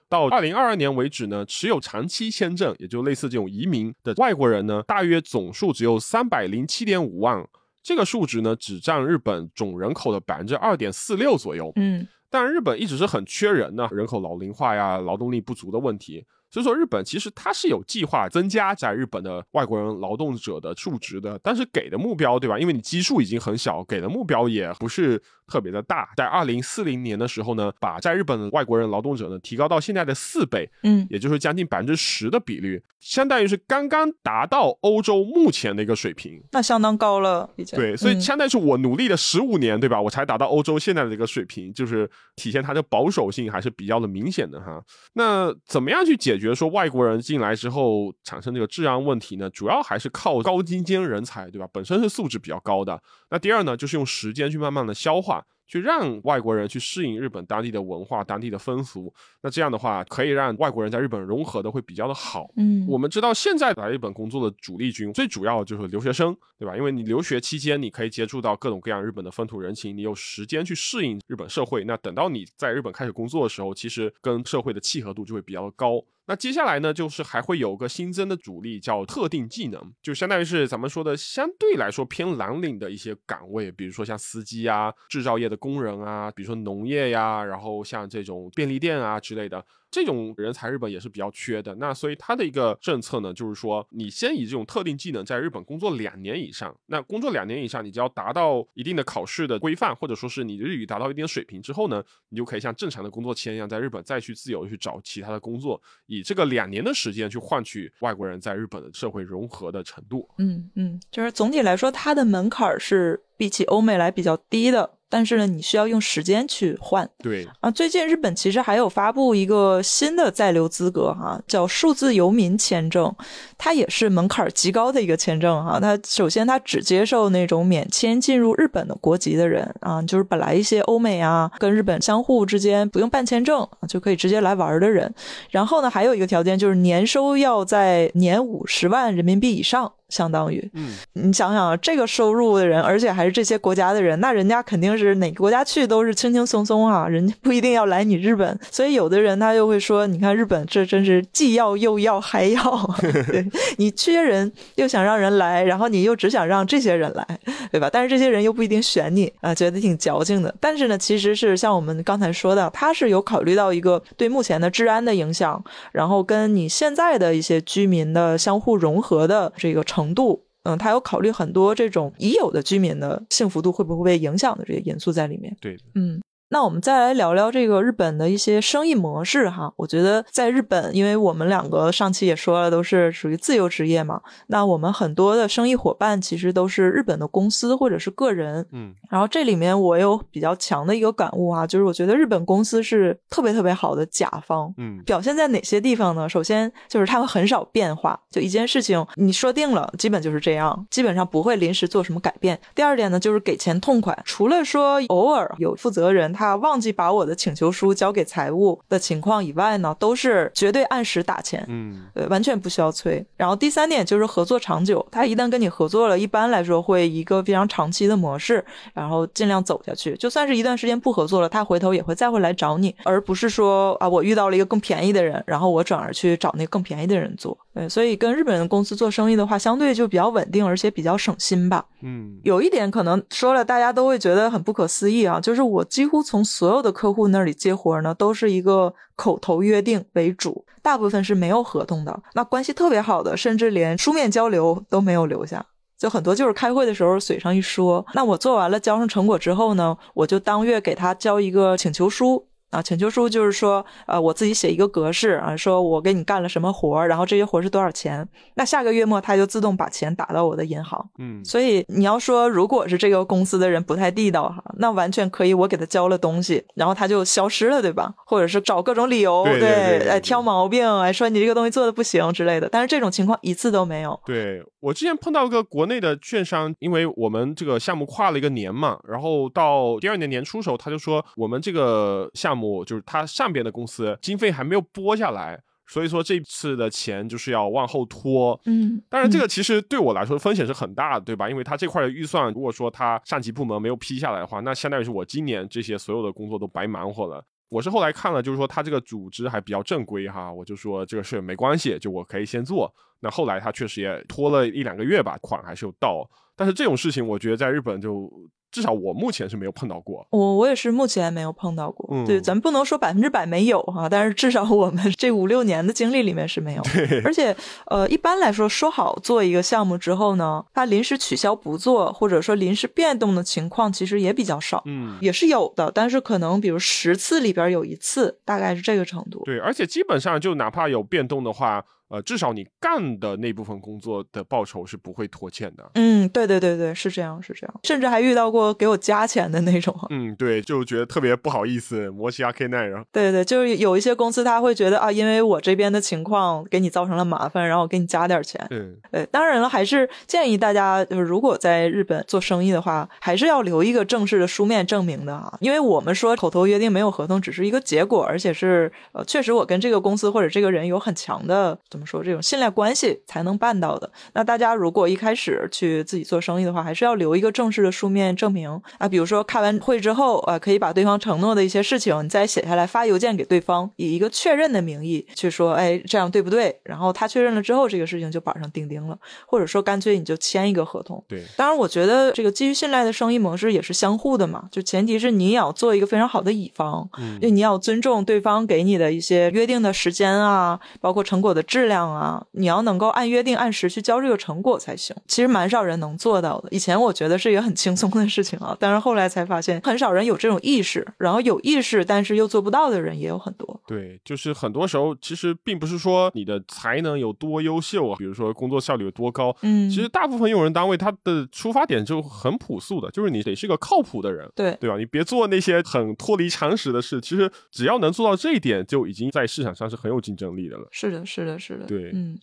[0.09, 7.45] 到二零二二年为止呢，持有长期签证，也就类似这种移民的外国人呢，大约总数只有三百零七点五万。
[7.85, 11.71] 这个数值呢，只占日本总人口的百分之二点四六左右。
[11.77, 16.25] 嗯，但日本一直是很缺人呢，人口老龄化呀、劳动力不足的问题。
[16.51, 22.57] 所以说，日本其实它是有计划增加在日本的外国人劳动者的数值的，但是给的目标，对吧？
[22.57, 26.09] 因为你基数已经很小，给的目标也不是特别的大。
[26.17, 36.43] 在二零四零年的时候呢，把在日本的外国人劳动者呢提高到现在的四倍，嗯，也就是将近百分之十的比率，相当于是刚刚达到欧洲目前的一个水平。
[36.53, 37.79] 那相当高了，已经。
[37.79, 40.01] 对，所以嗯相当于是我努力了十五年，对吧？
[40.01, 44.83] 我才达到欧洲现在的一个水平，就是体现它的保守性还是比较的明显的哈。
[45.15, 49.51] 那怎么样去解决说外国人进来之后产生这个治安问题呢？
[49.51, 51.69] 主要还是靠高精尖人才，对吧？
[51.73, 53.01] 本身是素质比较高的。
[53.31, 55.34] 那第二呢，就是用时间去慢慢的消化。
[55.67, 62.51] 去让外国人去适应日本当地的文化、当地的风俗，那这样的话可以让外国人在日本融合的会比较的好。
[62.57, 66.77] 嗯，我们知道现在来日本工作的主力军，最主要的就是留学生，对吧？
[66.77, 71.85] 因为你留学期间，你可以接触到各种各样日本的风土人情，你有时间去适应日本社会。
[71.85, 76.03] 那等到你在日本开始工作的时候，其实跟社会的契合度就会比较的高。
[76.27, 89.65] 那接下来呢，就是还会有个新增的主力叫特定技能，就相当于是咱们说的相对来说偏蓝领的一些岗位，比如说像司机啊、制造业的工人啊，比如说农业呀，然后像这种便利店啊之类的。
[89.95, 110.29] 这种人才日本也是比较缺的，那所以它的一个政策呢，就是说你先以这种特定技能在日本工作两年以上，那工作两年以上，你只要达到一定的考试的规范，或者说是你日语达到一定的水平之后呢，你就可以像正常的工作签一样，在日本再去自由去找其他的工作，以这个两年的时间去换取外国人在日本的社会融合的程度。
[110.39, 117.09] 嗯嗯，就是总体来说，它的门槛是比起欧美来比较低的，但是呢，你需要用时间去换。
[117.23, 123.15] 对，啊，最近日本其实还有发布一个新的在留资格哈、叫数字游民签证，
[123.57, 135.15] 它也是门槛儿极高的一个签证哈、它首先它只接受那种免签进入日本的国籍的人啊，就是本来一些欧美啊跟日本相互之间不用办签证就可以直接来玩儿的人。
[135.51, 139.93] 然后呢，还有一个条件就是年收要在年五十万人民币以上。
[140.09, 148.59] 相当于，嗯，你想想啊，这个收入的人，而且还是这些国家的人，那人家肯定是哪个国家去都是轻轻松松啊，人家不一定要来你日本。
[148.71, 152.61] 所以有的人他又会说，你看日本这真是既要又要还要，
[153.29, 153.45] 对
[153.79, 157.27] 你缺人又想让人来，然后你又只想让这些人来，
[157.73, 157.89] 对吧？
[157.91, 160.55] 但是这些人又不一定选你啊，觉得挺矫情的。
[160.61, 165.63] 但是呢，其实是像我们刚才说的，他是有考虑到一个对目前的治安的影响，
[165.93, 170.45] 然后跟你现在的一些居民的相互融合的这个程度。
[170.67, 175.55] 嗯，他有考虑很多这种已有的居民的幸福度会不会被影响的这些因素在里面。
[175.61, 176.19] 对，嗯，
[176.55, 179.73] 那我们再来聊聊这个日本的一些生意模式哈。
[179.75, 188.65] 我觉得在日本，因为我们两个上期也说了，都是属于自由职业嘛，那我们很多的生意伙伴其实都是日本的公司或者是个人。
[188.71, 194.73] 嗯，然后这里面我有比较强的一个感悟啊，就是我觉得日本公司是特别特别好的甲方。
[194.77, 196.29] 嗯，表现在哪些地方呢？
[196.29, 202.57] 首先就是他们很少变化，就一件事情你说定了，基本就是这样，基本上不会临时做什么改变。
[202.77, 213.25] 第二点呢，就是给钱痛快，除了说偶尔有负责人他他忘记把我的请求书交给财务的情况以外呢，都是绝对按时打钱，嗯，对，完全不需要催。
[213.37, 220.15] 然后第三点就是合作长久，他一旦跟你合作了，一般来说会一个非常长期的模式，然后尽量走下去。
[220.17, 227.57] 就算是一段时间不合作了，他回头也会再会来找你，而不是说啊，我遇到了一个更便宜的人，然后我转而去找那个更便宜的人做。
[227.73, 231.85] 对，所以跟日本的公司做生意的话，相对就比较稳定，而且比较省心吧。
[232.03, 242.23] 嗯，有一点可能说了，大家都会觉得很不可思议啊，就是我几乎从从所有的客户那里接活呢，都是一个口头约定为主，大部分是没有合同的。
[242.33, 245.65] 那关系特别好的，甚至连书面交流都没有留下，
[245.97, 248.05] 就很多就是开会的时候嘴上一说。
[248.15, 252.49] 那我做完了交上成果之后呢，我就当月给他交一个请求书。
[252.75, 261.09] 啊，请求书就是说，呃，我自己写一个格式啊，说我给你干了什么活儿，然后这些活是多少钱，那下个月末他就自动把钱打到我的银行。
[261.19, 268.13] 嗯，所以你要说，如果是这个公司的人不太地道哈，那完全可以我给他交了东西，然后他就消失了，对吧？
[268.27, 272.69] 或者是找各种理由，对对对对哎，挑毛病，哎，说你这个东西做的不行之类的。
[272.71, 274.19] 但是这种情况一次都没有。
[274.27, 288.59] 对我之前碰到一个国内的券商，因为我们这个项目跨了一个年嘛，然后到第二年年初时候，他就说我们这个项目就是他上边的公司经费还没有拨下来，所以说这次的钱就是要往后拖。
[288.67, 291.51] 嗯，当然，这个其实对我来说风险是很大的，对吧？
[291.51, 297.45] 因为他这块的预算，如果说他上级部门没有批下来的话，那相当于是我今年这些所有的工作都白忙活了。
[297.69, 302.93] 我是后来看了，就是说他这个组织还比较正规哈，我就说这个事没关系，就我可以先做。
[303.21, 306.29] 那后来他确实也拖了一两个月吧，款还是有到。
[306.55, 308.31] 但是这种事情，我觉得在日本就
[308.75, 310.27] 至少我目前是没有碰到过。
[310.31, 312.09] 我我也是目前没有碰到过。
[312.11, 316.83] 嗯对，咱不能说百分之百没有哈，但是至少我们这五六年的经历里面是没有。
[317.25, 317.55] 而且，
[317.87, 324.83] 呃，一般来说，说好做一个项目之后呢，他临时取消不做，或者说临时变动的情况，其实也比较少。
[324.87, 329.43] 嗯，也是有的，但是可能比如十次里边有一次，大概是这个程度。
[329.45, 335.91] 对，而且基本上就哪怕有变动的话，呃，至少你干的那部分工作的报酬是不会拖欠的。
[335.95, 339.95] 嗯，对对对对，是这样是这样，甚至还遇到过给我加钱的那种。
[340.11, 348.65] 嗯，对，就觉得特别不好意思，摩西阿 K 奈，然后对对，就是有一些公司他会觉得啊，因为我这边的情况给你造成了麻烦，然后我给你加点钱。
[348.71, 355.57] 嗯，对，当然了，还是建议大家，就是如果在日本做生意的话，还是要留一个正式的书面证明的啊。
[355.61, 364.11] 因为我们说口头约定没有合同，只是一个结果，而且是呃，确实我跟这个公司或者这个人有很强的怎么说这种信赖关系才能办到的。
[364.33, 369.09] 那大家如果一开始去自己做生意的话，还是要留一个正式的书面证明啊。
[369.09, 376.81] 比如说开完会之后啊，可以把对方承诺的一些事情，你再写下来发邮件给对方，以一个确认的名义去说，哎，这样对不对？
[376.85, 379.19] 然后他确认了之后，这个事情就板上钉钉了。
[379.47, 381.23] 或者说干脆你就签一个合同。
[381.29, 395.15] 对，当然，我觉得这个基于信赖的生意模式也是相互的嘛，就前提是你也要做一个非常好的乙方，嗯就你要尊重对方给你的一些约定的时间啊，包括成果的质量啊，你要能够按约定按时去交这个成果才行。
[395.27, 396.69] 其实蛮少人能做到的。
[396.71, 403.81] 以前我觉得是一个很轻松的事情啊， 但是后来才发现很少人有这种意识，然后有意识但是又做不到的人也有很多。
[403.87, 414.49] 对，就是很多时候其实并不是说你的才能有多优秀啊，比如说工作效率有多高，嗯，其实大部分用人单位他的出发点就很朴素的，就是你得是个靠谱的人。
[414.55, 414.77] 对。
[414.81, 414.99] 对吧？
[414.99, 417.19] 你别做那些很脱离常识的事。
[417.21, 420.87] 其实只要能做到这一点，就已经在市场上是很有竞争力的了。
[420.91, 422.39] 是的，是的，是的，对嗯。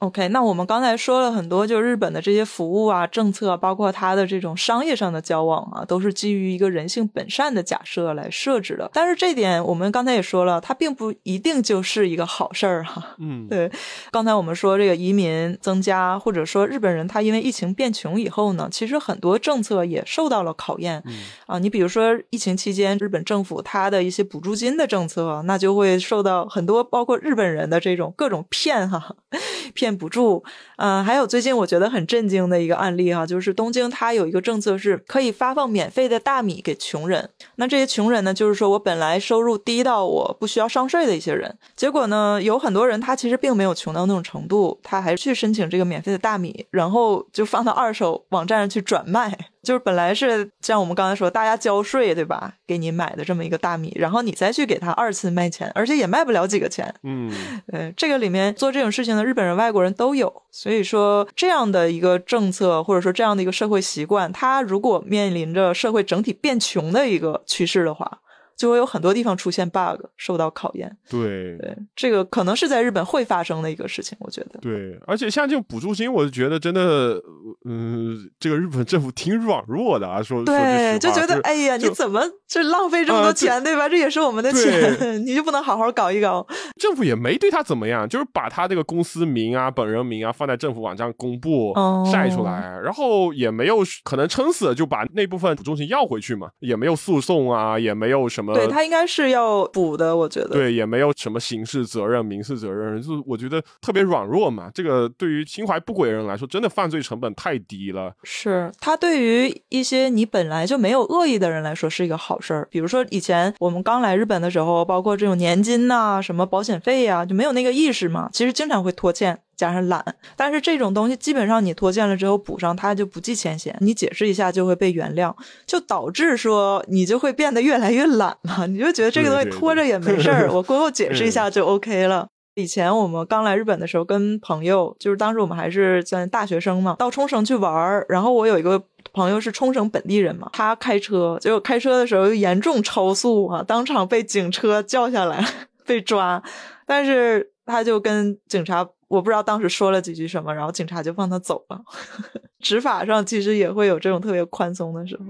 [0.00, 8.90] OK，那我们刚才说了很多，就日本的这些服务啊、政策，包括它的这种商业上的交往啊，都是基于一个人性本善的假设来设置的。
[8.94, 13.14] 但是这点我们刚才也说了，它并不一定就是一个好事儿哈。
[13.18, 13.70] 嗯，对，
[14.10, 21.12] 刚才我们说这个移民增加，或者说日本人他因为疫情变穷以后呢，其实很多政策也受到了考验、嗯
[21.44, 21.58] 啊。
[21.58, 29.14] 你比如说疫情期间，日本政府它的一些补助金的政策，那就会受到很多包括日本人的这种各种骗哈，
[29.74, 30.44] 骗忍不住。
[30.82, 37.28] 嗯、还有最近我觉得很震惊的一个案例哈，就是东京它有一个政策是可以发放免费的大米给穷人。
[37.56, 49.36] 那这些穷人呢，就是说我本来收入低到我不需要上税的一些人，结果呢，有很多人他其实并没有穷到那种程度，他还去申请这个免费的大米，然后就放到二手网站上去转卖。
[49.62, 52.54] 就是本来是像我们刚才说，大家交税对吧？
[52.66, 56.94] 给你买的这么一个大米，然后你再去给他二次卖钱，而且也卖不了几个钱。
[57.02, 57.30] 嗯，
[57.70, 68.20] 呃，这个里面做这种事情的日本人、外国人都有，所以所以说这样的一个政策或者说这样的一个社会习惯，它如果面临着社会整体变穷的一个趋势的话，
[68.60, 70.94] 就会有很多地方出现 bug，受到考验。
[71.08, 74.60] 对对，这个可能是在日本会发生的一个事情，我觉得。
[74.60, 77.18] 对，而且像这种补助金，我就觉得真的，
[77.64, 83.88] 嗯，这个日本政府挺软弱的啊，说对，就觉得哎呀，你怎么这浪费这么多钱，对吧？
[83.88, 84.94] 这也是我们的钱，
[85.24, 86.46] 你就不能好好搞一搞？
[86.78, 91.72] 政府也没对他怎么样，就是把他这个公司名啊、本人名啊放在政府网站公布
[92.12, 98.49] 晒出来，然后也没有可能撑死就把那部分补助金要回去嘛，也没有诉讼啊，也没有什么。
[98.54, 100.48] 对他应该是要补的，我觉得。
[100.50, 104.70] 对，也没有什么刑事责任、民事责任，就是我觉得特别软弱嘛。
[104.74, 108.12] 这个对于心怀不轨的人来说，真的犯罪成本太低了。
[108.24, 112.68] 是他对于一些你本来就没有恶意的人来说是一个好事儿。
[112.70, 119.40] 比如说以前我们刚来日本的时候，包括这种年金呐、什么保险费呀，就没有那个意识嘛，其实经常会拖欠。
[119.60, 120.02] 加上懒，
[120.36, 125.34] 但是这种东西基本上你拖欠了之后补上，他就不计前嫌，你解释一下就会被原谅，
[125.66, 132.26] 就导致说你就会变得越来越懒嘛，你就觉得这个东西拖着也没事儿， 我过后解释一下就 OK 了。
[132.54, 138.82] 以前我们刚来日本的时候，跟朋友就是当时我们还是算大学生嘛，到冲绳去玩儿，然后我有一个
[139.12, 145.44] 朋友是冲绳本地人嘛，他开车，结果开车的时候严重超速啊，当场被警车叫下来
[145.84, 146.42] 被抓，
[146.86, 148.88] 但是他就跟警察。
[149.10, 151.82] 我不知道当时说了几句什么，然后警察就放他走了。
[152.62, 155.24] 执法上其实也会有这种特别宽松的时候。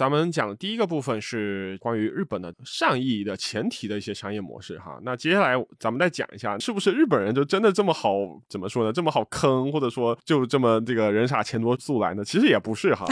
[0.00, 4.98] 咱们讲的第一个部分是关于日本的善意的前提的一些商业模式哈。
[5.02, 8.14] 那接下来咱们再讲一下，是不是日本人就真的这么好？
[8.48, 8.90] 怎么说呢？
[8.90, 12.24] 这么好坑，或者说就这么这个人傻钱多速来呢？
[12.24, 13.04] 其实也不是哈，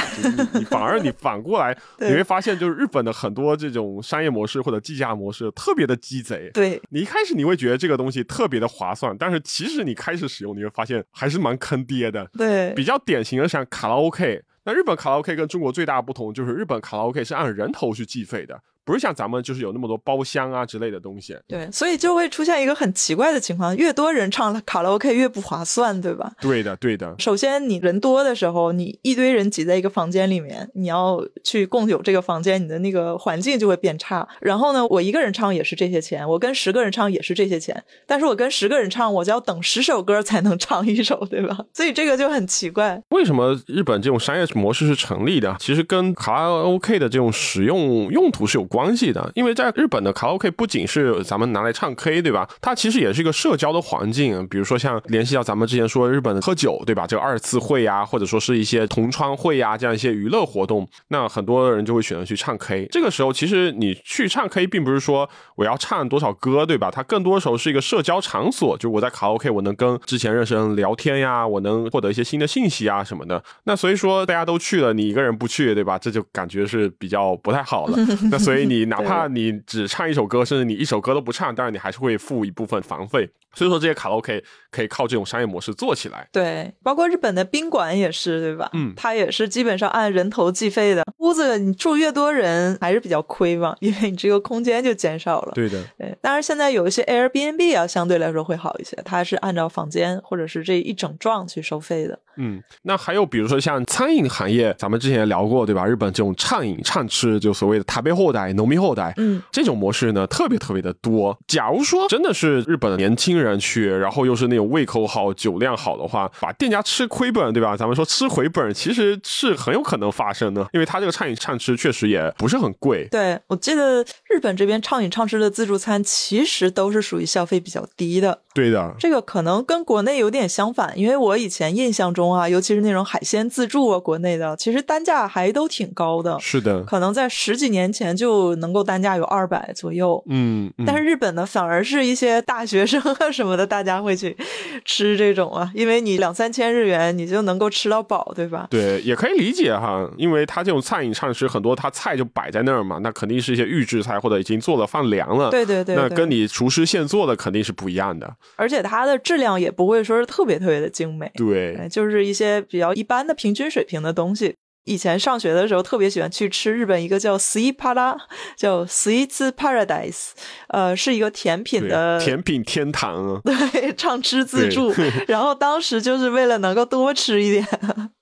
[0.55, 6.51] 你反而你反过来 你会发现，就是日本的很多这种商业模式或者计价模式特别的鸡贼。
[6.55, 12.26] 对你一开始你会觉得这个东西特别的划算，但是其实你开始使用，你会发现还是蛮坑爹的。
[12.32, 14.41] 对，比较典型的像卡拉 OK。
[14.69, 18.62] 那日本卡拉 OK 跟中国最大不同就是，日本卡拉 OK 是按人头去计费的。
[18.89, 26.32] 不是像咱们就是有那么多包厢啊之类的东西，对，所以就会出现一个很奇怪的情况，越多人唱卡拉 OK 越不划算，对吧？
[26.41, 27.14] 对的，对的。
[27.18, 34.26] 首先，你人多的时候，你一堆人挤在一个房间里面，你要去共有这个房间，你的那个环境就会变差。
[34.41, 41.59] 然后呢，我一个人唱也是这些钱，我跟十个人唱也是这些钱，但是我跟十个人唱，我就要等十首歌才能唱一首，对吧？
[41.74, 43.03] 所以这个就很奇怪。
[43.11, 45.55] 为什么日本这种商业模式是成立的？
[45.59, 52.49] 其实跟卡拉 OK 的这种使用用途是有关关系的，因为在日本的卡拉 OK 不仅是咱们拿来唱 K，对吧？
[52.61, 54.47] 它其实也是一个社交的环境。
[54.47, 57.05] 比如说像联系到咱们之前说日本喝酒，对吧？
[57.09, 62.87] 这个二次会呀，或者说是一些同窗会呀，这样一些娱乐活动，那很多人就会选择去唱 K。
[62.93, 66.89] 这个时候，其实你去唱 K，并不是说我要唱多少歌，对吧？
[66.89, 73.43] 它更多时候是一个社交场所，就我在卡拉 OK，我能跟之前认识人聊天呀，我能获得一些新的信息啊什么的。
[73.64, 75.99] 那所以说大家都去了，你一个人不去，对吧？
[75.99, 77.99] 这就感觉是比较不太好了。
[78.31, 83.29] 那所以你哪怕你只唱一首歌，甚至你一首歌都不唱，当然你还是会付一部分房费。
[83.55, 86.28] 所以说这些卡拉 OK 可以靠这种商业模式做起来。
[86.32, 88.70] 对，包括日本的宾馆也是，对吧？
[88.74, 91.05] 嗯，它也是基本上按人头计费的。
[91.18, 95.53] 屋子你住越多人还是比较亏嘛，因为你这个空间就减少了。
[95.55, 96.16] 对的，对。
[96.20, 102.18] 当然现在有一些 Airbnb 啊，相对来说会好一些，它是按照房间或者是这一整幢去收费的。
[102.36, 105.84] 嗯，那还有比如说像餐饮行业，咱们之前也聊过，对吧？
[105.84, 111.36] 日本这种畅饮畅吃，就所谓的塔贝后代、农民后代，嗯，这种模式呢，特别特别的多。
[111.49, 117.76] 假如说真的是日本的年轻自然去，然后又是那种胃口好、酒量好的话，把店家吃亏本，对吧？
[117.76, 123.07] 咱们说吃回本，其实是很有可能发生的，因为他这个畅饮畅吃确实也不是很贵。
[123.12, 128.41] 对我记得日本这边畅饮畅吃的自助餐，其实都是属于消费比较低的。
[128.59, 136.37] 对的，这个可能跟国内有点相反，因为我以前印象中啊，尤其是那种海鲜自助啊，国内的其实单价还都挺高的。
[136.41, 140.21] 是的，可能在十几年前就能够单价有二百左右。
[140.29, 144.37] 嗯，但是日本呢，反而是一些大学生啊什么的，大家会去
[144.85, 148.67] 吃这种啊，因为你两三千日元你就能够吃到饱，对吧？
[148.71, 155.51] 对，也可以理解哈，因为他这种餐饮膳食，很多他菜就摆在那儿嘛，那肯定是一些预制菜或者已经做了放凉了。
[155.51, 158.35] 对对对，那跟你厨师现做的肯定是不一样的。
[158.57, 164.55] 而且它的质量也不会说是特别特别的精美，对，就是一些比较一般的平均水平的东西。
[164.84, 168.16] 以前上学的时候特别喜欢去吃日本一个叫 Sweet Para，
[168.57, 170.30] 叫 Sweets Paradise，
[170.68, 173.40] 呃，是一个甜品的甜品天堂啊。
[173.44, 174.90] 对，畅吃自助。
[175.26, 177.66] 然后当时就是为了能够多吃一点。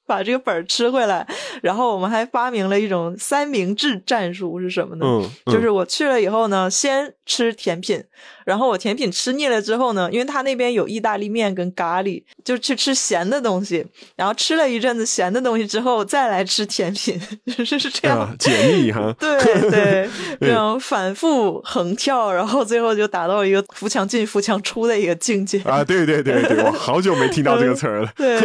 [0.09, 1.27] 把这个本儿吃回来。
[1.63, 5.05] 然后我们还发明了一种三明治战术是什么呢？
[5.07, 8.03] 嗯，就是我去了以后呢，先吃甜品，
[8.45, 13.85] 然后我甜品吃腻了之后呢，因为他那边有意大利面跟咖喱，就去吃咸的东西。
[14.15, 17.21] 然后吃了一阵子咸的东西之后，再来吃甜品，
[17.57, 19.15] 就是这样解腻哈。
[19.19, 19.37] 对
[19.71, 20.09] 对，
[20.41, 25.83] 这样反复横跳，然后最后就达到一个扶墙进、扶墙出的一个境界啊！
[25.85, 28.11] 对对对对，我好久没听到这个词儿了。
[28.17, 28.41] 对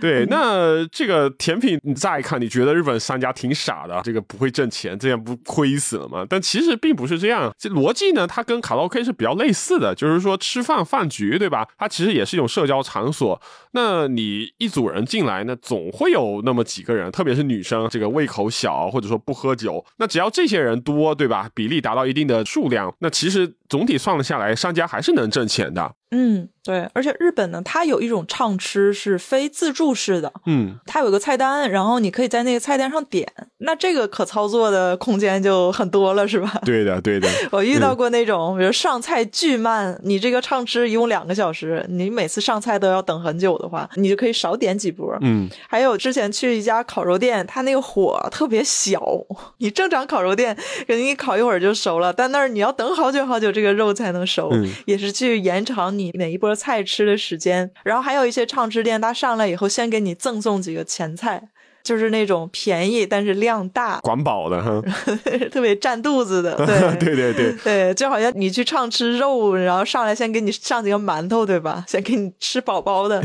[0.00, 6.26] 对，那呃这个甜品你再看，你觉得日本商家挺傻的，这个不会挣钱，这样不亏死了吗？
[6.28, 11.68] 但其实并不是这样，这逻辑呢，它跟卡拉 OK 是比较类似的，就是说吃饭饭局，对吧？
[11.76, 13.40] 它其实也是一种社交场所。
[13.72, 21.50] 那你一组人进来呢，总会有那么几个人，特别是女生，这个胃口小或者说不喝酒，那只要这些人多，对吧？
[21.54, 25.94] 比例达到一定的数量，那其实总体算了下来，商家还是能挣钱的。
[26.14, 33.26] 嗯，对，而且日本呢，它有一种畅吃是非自助式的，嗯，它有个菜单，然后你可以在那个菜单上点，
[33.58, 36.60] 那这个可操作的空间就很多了，是吧？
[36.66, 37.26] 对的，对的。
[37.50, 45.16] 我遇到过那种，比如上菜巨慢，你这个畅吃一共两个小时，你每次上菜都要等很久的话，你就可以少点几波。
[45.22, 49.02] 嗯，还有之前去一家烤肉店，它那个火特别小，
[49.58, 50.54] 你正常烤肉店
[50.86, 54.52] 给你烤一会儿就熟了，但那儿你要等好久好久，这个肉才能熟，
[54.84, 56.01] 也是去延长你。
[56.02, 61.50] 你每一波菜吃的时间，然后还有一些唱吃店，他上来以后先给你赠送几个前菜。
[61.82, 64.82] 就是那种便宜但是量大、管饱的哈，
[65.50, 66.54] 特别占肚子的。
[66.56, 66.66] 对
[66.98, 71.84] 对对对对，就好像你去畅吃肉，然后上来先给你上几个馒头，对吧？
[71.88, 73.22] 先给你吃饱饱的。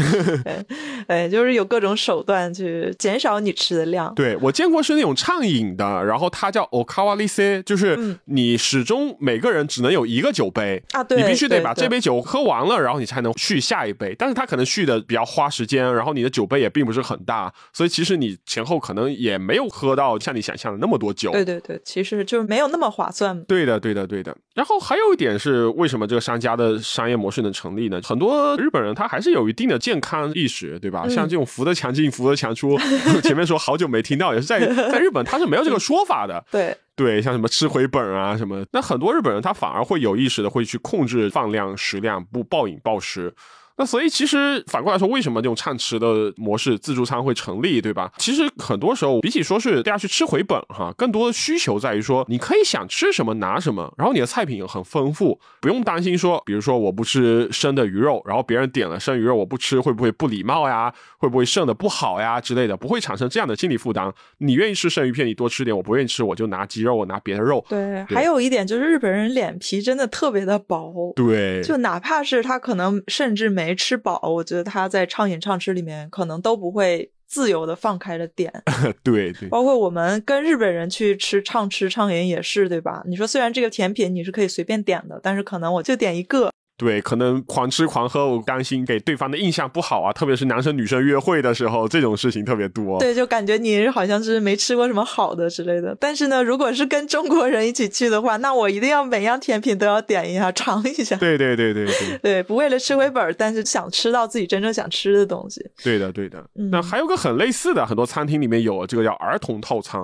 [1.08, 4.14] 哎，就是有各种手段去减少你吃的量。
[4.16, 14.16] 对我见过是那种畅饮的，然后它叫 okawalise，就是你始终每个人只能有一个酒杯啊，对，你必须得把这杯酒喝完了，然后你才能续下一杯。
[14.18, 18.36] 但是它可能续的比较花时间，然后你的酒杯也并不是很大，所以其实你。
[18.48, 21.32] 前后可能也没有喝到像你想象的那么多酒。
[21.32, 23.40] 对对对，其实就没有那么划算。
[23.44, 24.36] 对的，对的，对的。
[24.56, 28.02] 然后还有一点是，为什么这个商家的商业模式能成立呢？
[28.04, 31.08] 很多日本人他还是有一定的健康意识，对吧？
[31.10, 32.78] 像这种扶得强进，扶得强出，
[33.22, 36.44] 前面说好久没听到，也是在在日本他是没有这个说法的。
[36.50, 43.34] 对对，像什么吃回本啊什么，那很多日本人他反而会有意识的会去控制放量、食量，不暴饮暴食。
[43.78, 48.12] 那所以其实反过来说，为什么这种畅吃的模式自助餐会成立，对吧？
[48.18, 60.94] 其实很多时候比起说是大家去吃回本哈，更多的需求在于说，你可以想吃什么拿什么，然后你的菜品很丰富，不用担心说，比如说我不吃生的鱼肉，然后别人点了生鱼肉我不吃，会不会不礼貌呀？
[61.20, 62.76] 会不会剩的不好呀之类的？
[62.78, 64.12] 不会产生这样的心理负担。
[64.40, 67.64] 你愿意吃生鱼片，你多吃点；我不愿意吃，我就拿鸡肉，我拿别的肉。
[67.70, 71.14] 对，还有一点就是日本人脸皮真的特别的薄。
[71.16, 78.52] 对，就哪怕是他可能甚至没吃饱，我觉得他在畅饮畅吃里面可能都不会自由的放开了点。
[79.04, 83.04] 对对，包括我们跟日本人去吃畅吃畅饮也是，对吧？
[83.06, 86.52] 你说虽然这个甜品你是可以随便点的，但是可能我就点一个。
[86.78, 90.14] 对，可能狂吃狂喝，我担心给对方的印象不好啊。
[90.14, 93.00] 特别是男生女生约会的时候，这种事情特别多。
[93.00, 95.98] 对，就感觉你好像是没吃过什么好的之类的。
[96.00, 101.16] 但是呢，如果是跟中国人一起去的话，那我一定要每样甜品都要点一下，尝一下。
[101.16, 102.18] 对对对对对。
[102.22, 105.66] 对，不为了吃回本，但是想吃到自己真正想吃的东西。
[105.84, 106.48] 对的对的。
[106.54, 110.00] 那还有个很类似的，很多餐厅里面有这个叫儿童套餐。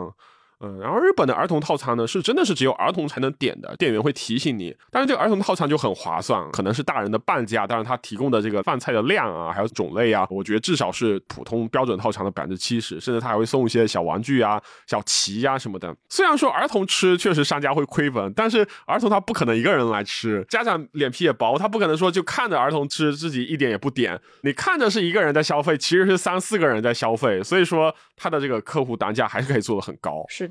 [0.64, 4.74] 嗯，然后日本的儿童套餐呢，是真的是只有儿童才能点的，店员会提醒你。
[4.90, 15.94] 但是这个儿童套餐就很划算，可能是大人的半价，但是它提供的这个饭菜的量啊，还有种类啊，我觉得至少是普通标准套餐的百分之七十，甚至他还会送一些小玩具啊、小旗呀什么的。
[16.08, 24.18] 虽然说儿童吃确实商家会亏本，但是儿童他不可能一个人来吃，家长脸皮也薄，他不可能说就看着儿童吃，自己一点也不点。
[24.44, 30.24] 你看着是一个人在消费，其实是三四个人在消费，所以说他的这个客户单价还是可以做的很高。
[30.30, 30.48] 是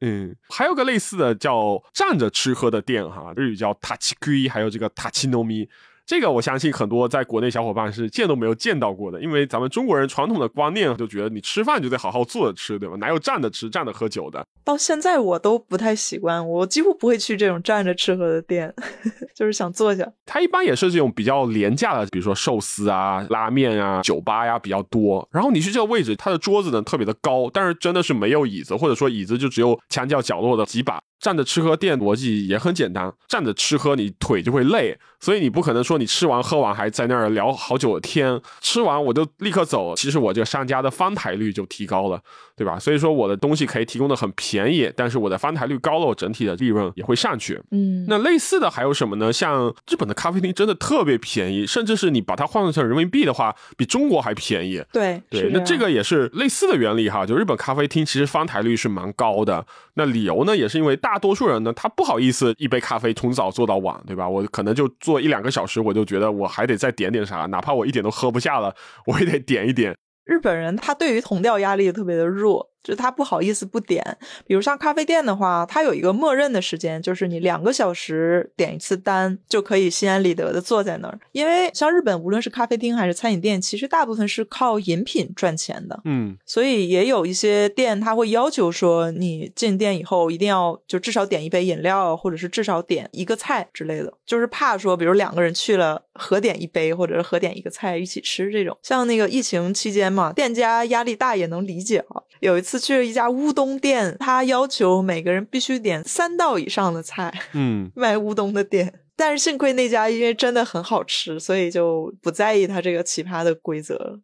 [0.00, 5.68] 嗯，还有个类似的叫站着吃喝的店哈，日语叫塔奇龟，还有这个塔奇糯米。
[6.06, 12.94] 这个我相信很多在国内小伙伴是见都没有见到过的，因为咱们中国人传统的观念就觉得你吃饭就得好好坐着吃，对吧？
[12.98, 14.46] 哪有站着吃、站着喝酒的？
[14.64, 18.72] 到现在我都不太习惯，我几乎不会去这种站着吃喝的店，
[19.34, 20.08] 就是想坐下。
[20.24, 25.28] 它一般也是这种比较廉价的，比如说寿司啊、拉面啊、酒吧呀比较多。
[25.32, 31.00] 然后你去这个位置，它的桌子呢特别的高，但是真的是没有椅子，或者说椅子就只有墙角角落的几把。
[31.26, 42.20] 站着吃喝店逻辑也很简单，站着吃喝你腿就会累，所以你不可能说你吃完喝完还在那儿聊好久的天，吃完我就立刻走，其实我这个商家的翻台率就提高了，
[42.54, 42.78] 对吧？
[42.78, 47.60] 所以说我的东西可以提供的很便宜，但是我的翻台率高了，我整体的利润也会上去。
[47.72, 49.32] 嗯，那类似的还有什么呢？
[49.32, 54.80] 像日本的咖啡厅真的特别便宜，甚至是你把它换算成人民币的话，比中国还便宜。
[54.92, 59.66] 对对，那这个也是类似的原理哈，就日本咖啡厅其实翻台率是蛮高的。
[59.98, 64.28] 那理由呢，也是因为大大多数人呢，他不好意思一杯咖啡从早做到晚，对吧？
[64.28, 68.74] 我可能就做一两个小时，我就觉得我还得再点点啥，哪怕我一点都喝不下了，
[69.06, 69.96] 我也得点一点。
[70.26, 72.68] 日本人他对于同调压力特别的弱。
[72.82, 74.16] 就他不好意思不点，
[74.46, 81.18] 比如像咖啡店的话，它有一个默认的时间，就是你两个小时点一次单就可以心安理得的坐在那儿。
[81.32, 98.78] 因为像日本，无论是咖啡厅还是餐饮店，其实大部分是靠饮品赚钱的，嗯，所以也有一些店他会要求说，你进店以后一定要就至少点一杯饮料，或者是至少点一个菜之类的，就是怕说，比如两个人去了合点一杯，或者是合点一个菜一起吃这种。
[98.80, 102.22] 像那个疫情期间嘛，店家压力大也能理解啊。
[102.40, 102.76] 有一次。
[102.86, 107.34] 去了一家乌冬店，他要求每个人必须点三道以上的菜。
[107.52, 114.20] 嗯， 卖乌冬的店，但是幸亏那家因为真的很好吃，所以就不在意他这个奇葩的规则。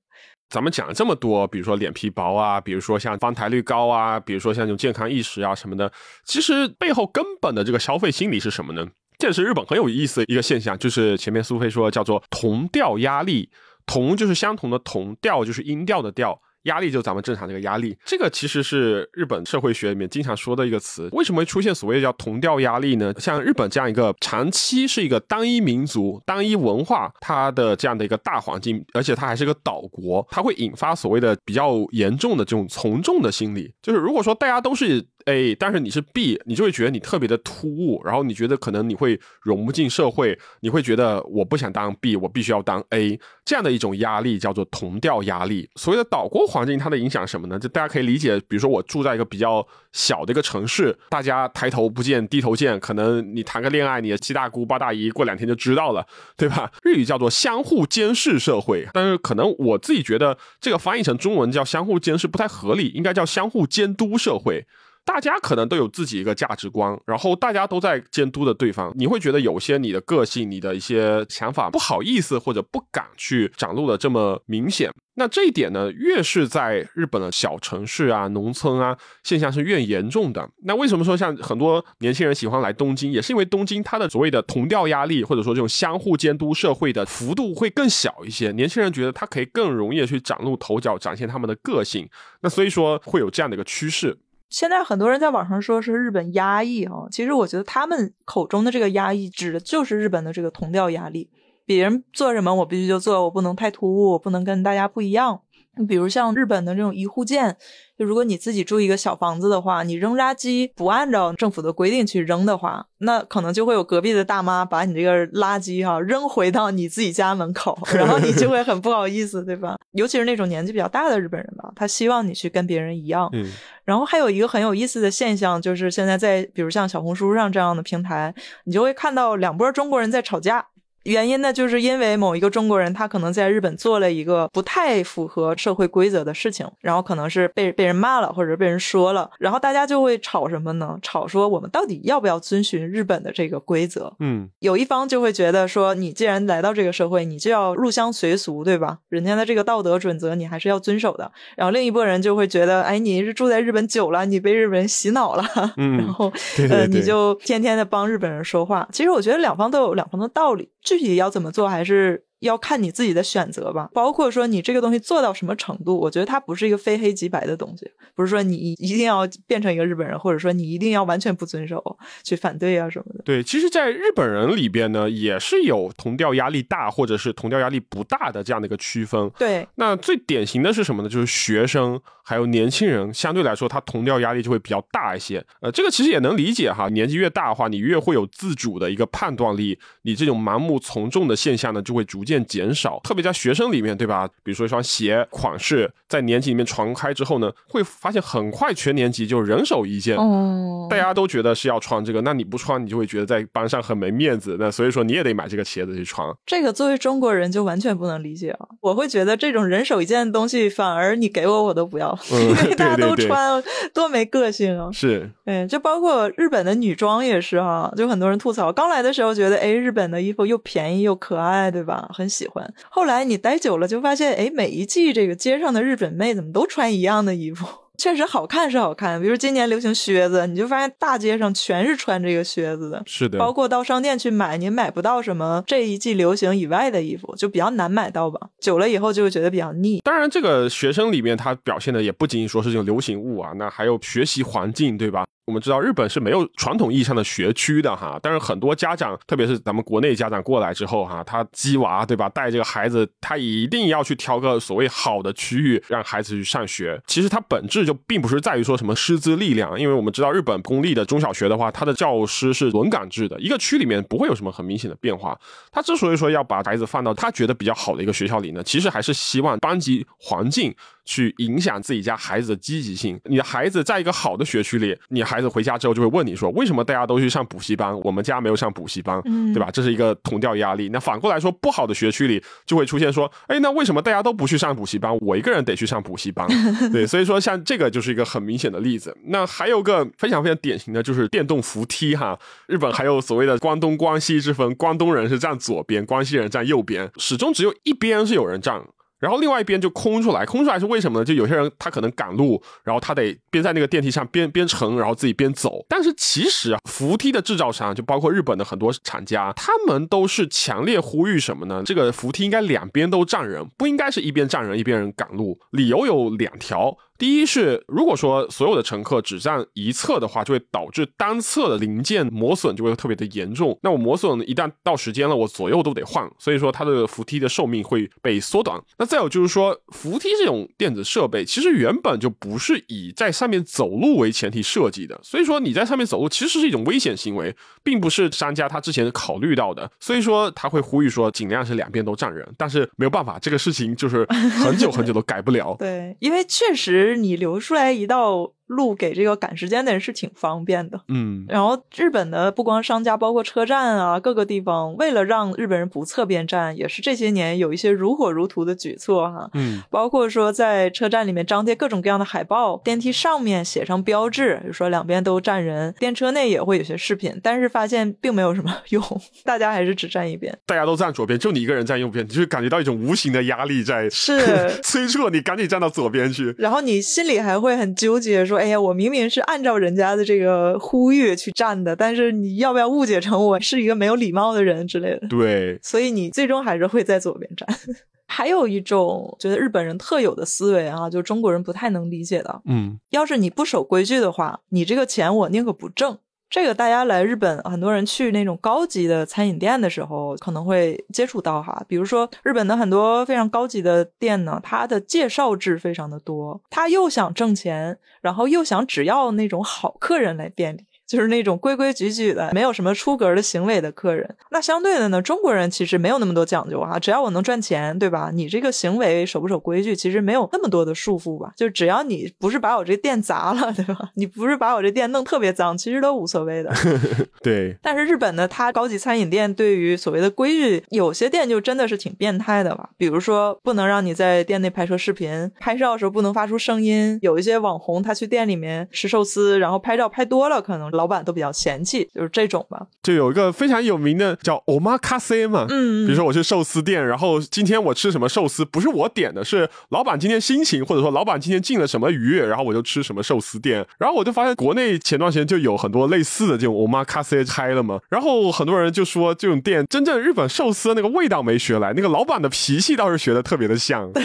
[0.48, 5.90] 咱们讲了这么多，比如说脸皮薄啊，比如说像翻台率高啊，比如说像这种健康意识啊什么的，
[6.24, 8.86] 其实背后根本的这个消费心理是什么呢？
[9.18, 13.50] 这也是日本很有意思的一个现象，就是前面苏菲说叫做同调压力，
[13.86, 16.40] 同就是相同的同，调就是音调的调。
[16.64, 21.08] 压力就咱们正常这个压力，这个其实是日本社会学里面经常说的一个词。
[21.12, 23.12] 为什么会出现所谓的叫同调压力呢？
[23.18, 33.72] 像日本这样一个长期是一个单一民族、单一文化，它的这样的一个大环境，而且它还是个岛国，它会引发所谓的比较严重的这种从众的心理。
[33.82, 35.04] 就是如果说大家都是。
[35.26, 45.68] A，但是你是 B，你就会觉得你特别的突兀，然后你觉得可能你会融不进社会，你会觉得我不想当 B，我必须要当 A，这样的一种压力叫做同调压力。
[45.76, 47.58] 所谓的岛国环境，它的影响什么呢？
[47.58, 56.06] 就大家可以理解，比如说我住在一个比较小的一个城市，大家抬头不见低头见，可能你谈个恋爱，你的七大姑八大姨过两天就知道了，
[56.36, 56.70] 对吧？
[56.82, 64.66] 日语叫做相互监视社会，但是可能我自己觉得这个翻译成中文叫相互监视不太合理，应该叫相互监督社会。
[65.04, 74.90] 大家可能都有自己一个价值观，然后大家都在监督的对方，你会觉得有些你的个性、你的一些想法不好意思或者不敢去展露的这么明显。
[75.16, 80.48] 那这一点呢，越是在日本的小城市啊、农村啊，现象是越严重的。
[80.64, 88.52] 那为什么说像很多年轻人喜欢来东京，也是因为东京它的所谓的同调压力，或者说这种相互监督社会的幅度会更小一些。
[88.52, 92.08] 年轻人觉得他可以更容易去崭露头角，展现他们的个性。
[92.40, 94.16] 那所以说会有这样的一个趋势。
[94.52, 101.30] 现在很多人在网上说是日本压抑啊，其实我觉得他们口中的这个压抑，指的就是日本的这个同调压力。
[101.64, 105.40] 别人做什么我必须就做，我不能太突兀，我不能跟大家不一样。
[105.78, 107.56] 你比如像日本的这种一户建。
[108.02, 119.76] 就如果你自己住一个小房子的话，你扔垃圾不按照政府的规定去扔的话，那可能就会有隔壁的大妈把你这个垃圾哈扔回到你自己家门口，然后你就会很不好意思，对吧？
[119.92, 123.30] 尤其是那种年纪比较大的日本人吧，他希望你去跟别人一样。
[123.34, 123.48] 嗯。
[123.84, 128.34] 然后还有一个很有意思的现象，就是现在在比如像小红书上这样的平台，
[128.64, 130.66] 你就会看到两波中国人在吵架。
[131.04, 140.98] 原因呢，就是因为某一个中国人，他可能在日本做了一个不太符合社会规则的事情，然后可能是被被人骂了，或者被人说了，然后大家就会吵什么呢？
[141.02, 144.14] 吵说我们到底要不要遵循日本的这个规则？
[144.20, 148.98] 嗯，有一方就会觉得说，你既然来到这个社会，你就要入乡随俗，对吧？
[149.08, 151.30] 人家的这个道德准则你还是要遵守的。
[151.56, 155.44] 然后另一拨人就会觉得，哎，你是住在日本久了，你被日本人洗脑了，
[155.76, 156.32] 然后
[156.70, 158.88] 呃，你就天天的帮日本人说话。
[158.92, 160.68] 其实我觉得两方都有两方的道理。
[160.82, 162.26] 具体要怎么做，还是？
[162.42, 173.22] 要看你自己的选择吧，包括说你这个东西做到什么程度，我觉得它不是一个非黑即白的东西，不是说你一定要变成一个日本人，或者说你一定要完全不遵守、去反对啊什么的。
[173.24, 179.30] 对，其实，在日本人里边呢，也是有同调压力大或者是同调压力不大的这样的一个区分。
[179.38, 181.08] 对，那最典型的是什么呢？
[181.08, 185.44] 就是学生还有年轻人，相对来说，他同调压力就会比较大一些。
[185.60, 192.31] 呃，这个其实也能理解哈，年纪越大的话，你越会有自主的一个判断力，你这种盲目从众的现象呢，就会逐渐。
[192.32, 194.26] 渐减少，特别在学生里面，对吧？
[194.42, 206.26] 比如说一双鞋款式在年级里面传开之后呢，会发现很快全年级就人手一件，哦，大家都觉得是要穿这个，那你不穿，你就会觉得在班上很没面子，那所以说你也得买这个鞋子去穿。
[206.46, 208.66] 这个作为中国人就完全不能理解啊！
[208.80, 213.62] 我会觉得这种人手一件的东西，反而你给我我都不要，嗯 因为大家都对对对穿，
[213.92, 214.90] 多没个性啊！
[214.92, 222.08] 是，对，就包括日本的女装也是哈、就很多人吐槽，刚来的时候觉得，哎，日本的衣服又便宜又可爱，对吧？
[222.14, 222.72] 很喜欢。
[222.90, 227.66] 后来你待久了，就发现，哎，每一季这个街上的日本妹怎么都穿一样的衣服？
[227.98, 233.00] 确实好看是好看，比如今年流行靴子，你就发现大街上全是穿这个靴子的。
[233.06, 238.40] 是的，包括到商店去买，你买不到什么这一季流行以外的衣服，就比较难买到吧。
[238.58, 240.00] 久了以后就会觉得比较腻。
[240.02, 245.24] 当然，这个学生里面他表现的也不仅仅说是这种流行物啊，那还有学习环境，对吧？
[245.44, 257.00] 我们知道日本是没有传统意义上的学区的哈，但是很多家长，特别是咱们国内家长过来之后哈，他鸡娃对吧，带这个孩子，他一定要去挑个所谓好的区域让孩子去上学。
[257.08, 265.36] 其实它本质就并不是在于说什么师资力量，因为我们知道日本公立的中小学的话，它的教师是轮岗制的，一个区里面不会有什么很明显的变化。
[265.72, 270.72] 他之所以说要把孩子放到他觉得比较好的一个学校里呢，其实还是希望班级环境
[271.04, 273.20] 去影响自己家孩子的积极性。
[273.24, 279.70] 你的孩子在一个好的学区里，你孩子回家之后就会问你说，为什么大家都去上补习班，我们家没有上补习班，嗯对吧？
[279.72, 280.88] 这是一个同调压力。
[280.90, 286.46] 那反过来说，不好的学区里就会出现说，哎，那为什么大家都不去上补习班，我一个人得去上补习班？
[286.92, 289.16] 对，所以说像这个就是一个很明显的例子。
[289.26, 298.82] 那还有个非常非常典型的就是电动扶梯哈，日本还有所谓的关东关西之分，关东人是站左边，关西人站右边，始终只有一边是有人站。
[299.22, 301.24] 然后另外一边就空出来，空出来是为什么呢？
[301.24, 305.86] 就有些人他可能赶路，然后他得边在那个电梯上边边乘，然后自己边走。
[305.88, 311.84] 但是其实啊，扶梯的制造商就包括日本的很多厂家，他们都是强烈呼吁什么呢？
[311.86, 315.60] 这个扶梯应该两边都站人，不应该是一边站人一边人赶路。
[315.70, 316.98] 理由有两条。
[317.22, 323.78] 第一是，如果说所有的乘客只占一侧的话，就会导致单侧的零件磨损就会特别的严重。
[323.84, 328.76] 那我磨损一旦到时间了，我左右都得换，所以说它的扶梯的寿命会被缩短。
[328.98, 337.54] 那再有就是说，扶梯这种电子设备其实原本就不是以在上面走路为前提设计的，所以说你在上面走路其实是一种危险行为，
[337.84, 339.88] 并不是商家他之前考虑到的。
[340.00, 344.26] 所以说他会呼吁说，尽量是两边都站人，但是没有办法，这个事情就是
[344.64, 345.76] 很久很久都改不了。
[345.78, 351.00] 对，因为确实你留出来一道路给这个赶时间的人是挺方便的。
[351.08, 359.48] 嗯，然后日本的不光商家，包括车站啊，各个地方，为了让日本人不侧边站，也是这些年有一些如火如荼的举措哈。
[359.54, 369.02] 嗯，包括说在车站里面张贴各种各样的海报，电梯上面写上标志，比如说两边都站人，电车内也会有些饰品，但是发现并没有什么用，
[369.44, 370.56] 大家还是只站一边。
[370.66, 376.54] 大家都站左边，就你一个人站右边，你就感觉到一种无形的压力在是 催促你赶紧站到左边去。
[376.58, 387.68] 然后你心里还会很纠结，说：“哎呀，我明明是按照人家的这个呼吁去站的，但是你要不要误解成我是一个没有礼貌的人之类的？”对，所以你最终还是会在左边站。
[388.28, 396.16] 还有一种觉得日本人特有的思维啊，就中国人不太能理解的，嗯，要是你不守规矩的话，你这个钱我宁可不挣。
[396.52, 401.82] 这个大家来日本，很多人去那种高级的餐饮店的时候，可能会接触到哈。
[401.88, 410.84] 比如说日本的很多非常高级的店呢，它的介绍制非常的多，他又想挣钱，然后又想只要那种好客人来店里。
[411.12, 414.34] 就是那种规规矩矩的，没有什么出格的行为的客人。
[414.50, 418.30] 那相对的呢，中国人其实没有那么多讲究啊，只要我能赚钱，对吧？
[418.32, 421.52] 你这个行为守不守规矩，其实没有那么多的束缚吧？
[421.54, 424.08] 就只要你不是把我这店砸了，对吧？
[424.14, 426.72] 你不是把我这店弄特别脏，其实都无所谓的。
[427.42, 432.88] 对，但是日本呢，它高级餐饮店对于所谓的规矩，有些店就真的是挺变态的吧。
[432.96, 437.18] 比如说，不能让你在店内拍摄视频，拍照的时候不能发出声音。
[437.20, 442.86] 有一些网红他去店里面吃寿司，然后拍照拍多了，可能老板都比较嫌弃，就是这种吧。
[443.02, 453.86] 就有一个非常有名的叫 omakase 嘛，嗯，比如说我去寿司店，然后今天我吃什么寿司，不是我点的，是老板今天心情，或者说老板今天进了什么鱼，然后我就吃什么寿司店。
[453.98, 464.10] 然后我就发现国内前段时间就有很多类似的这种 omakase 开了嘛，然后很多人就说这种店真正日本寿司的那个味道没学来，那个老板的脾气倒是学的特别的像。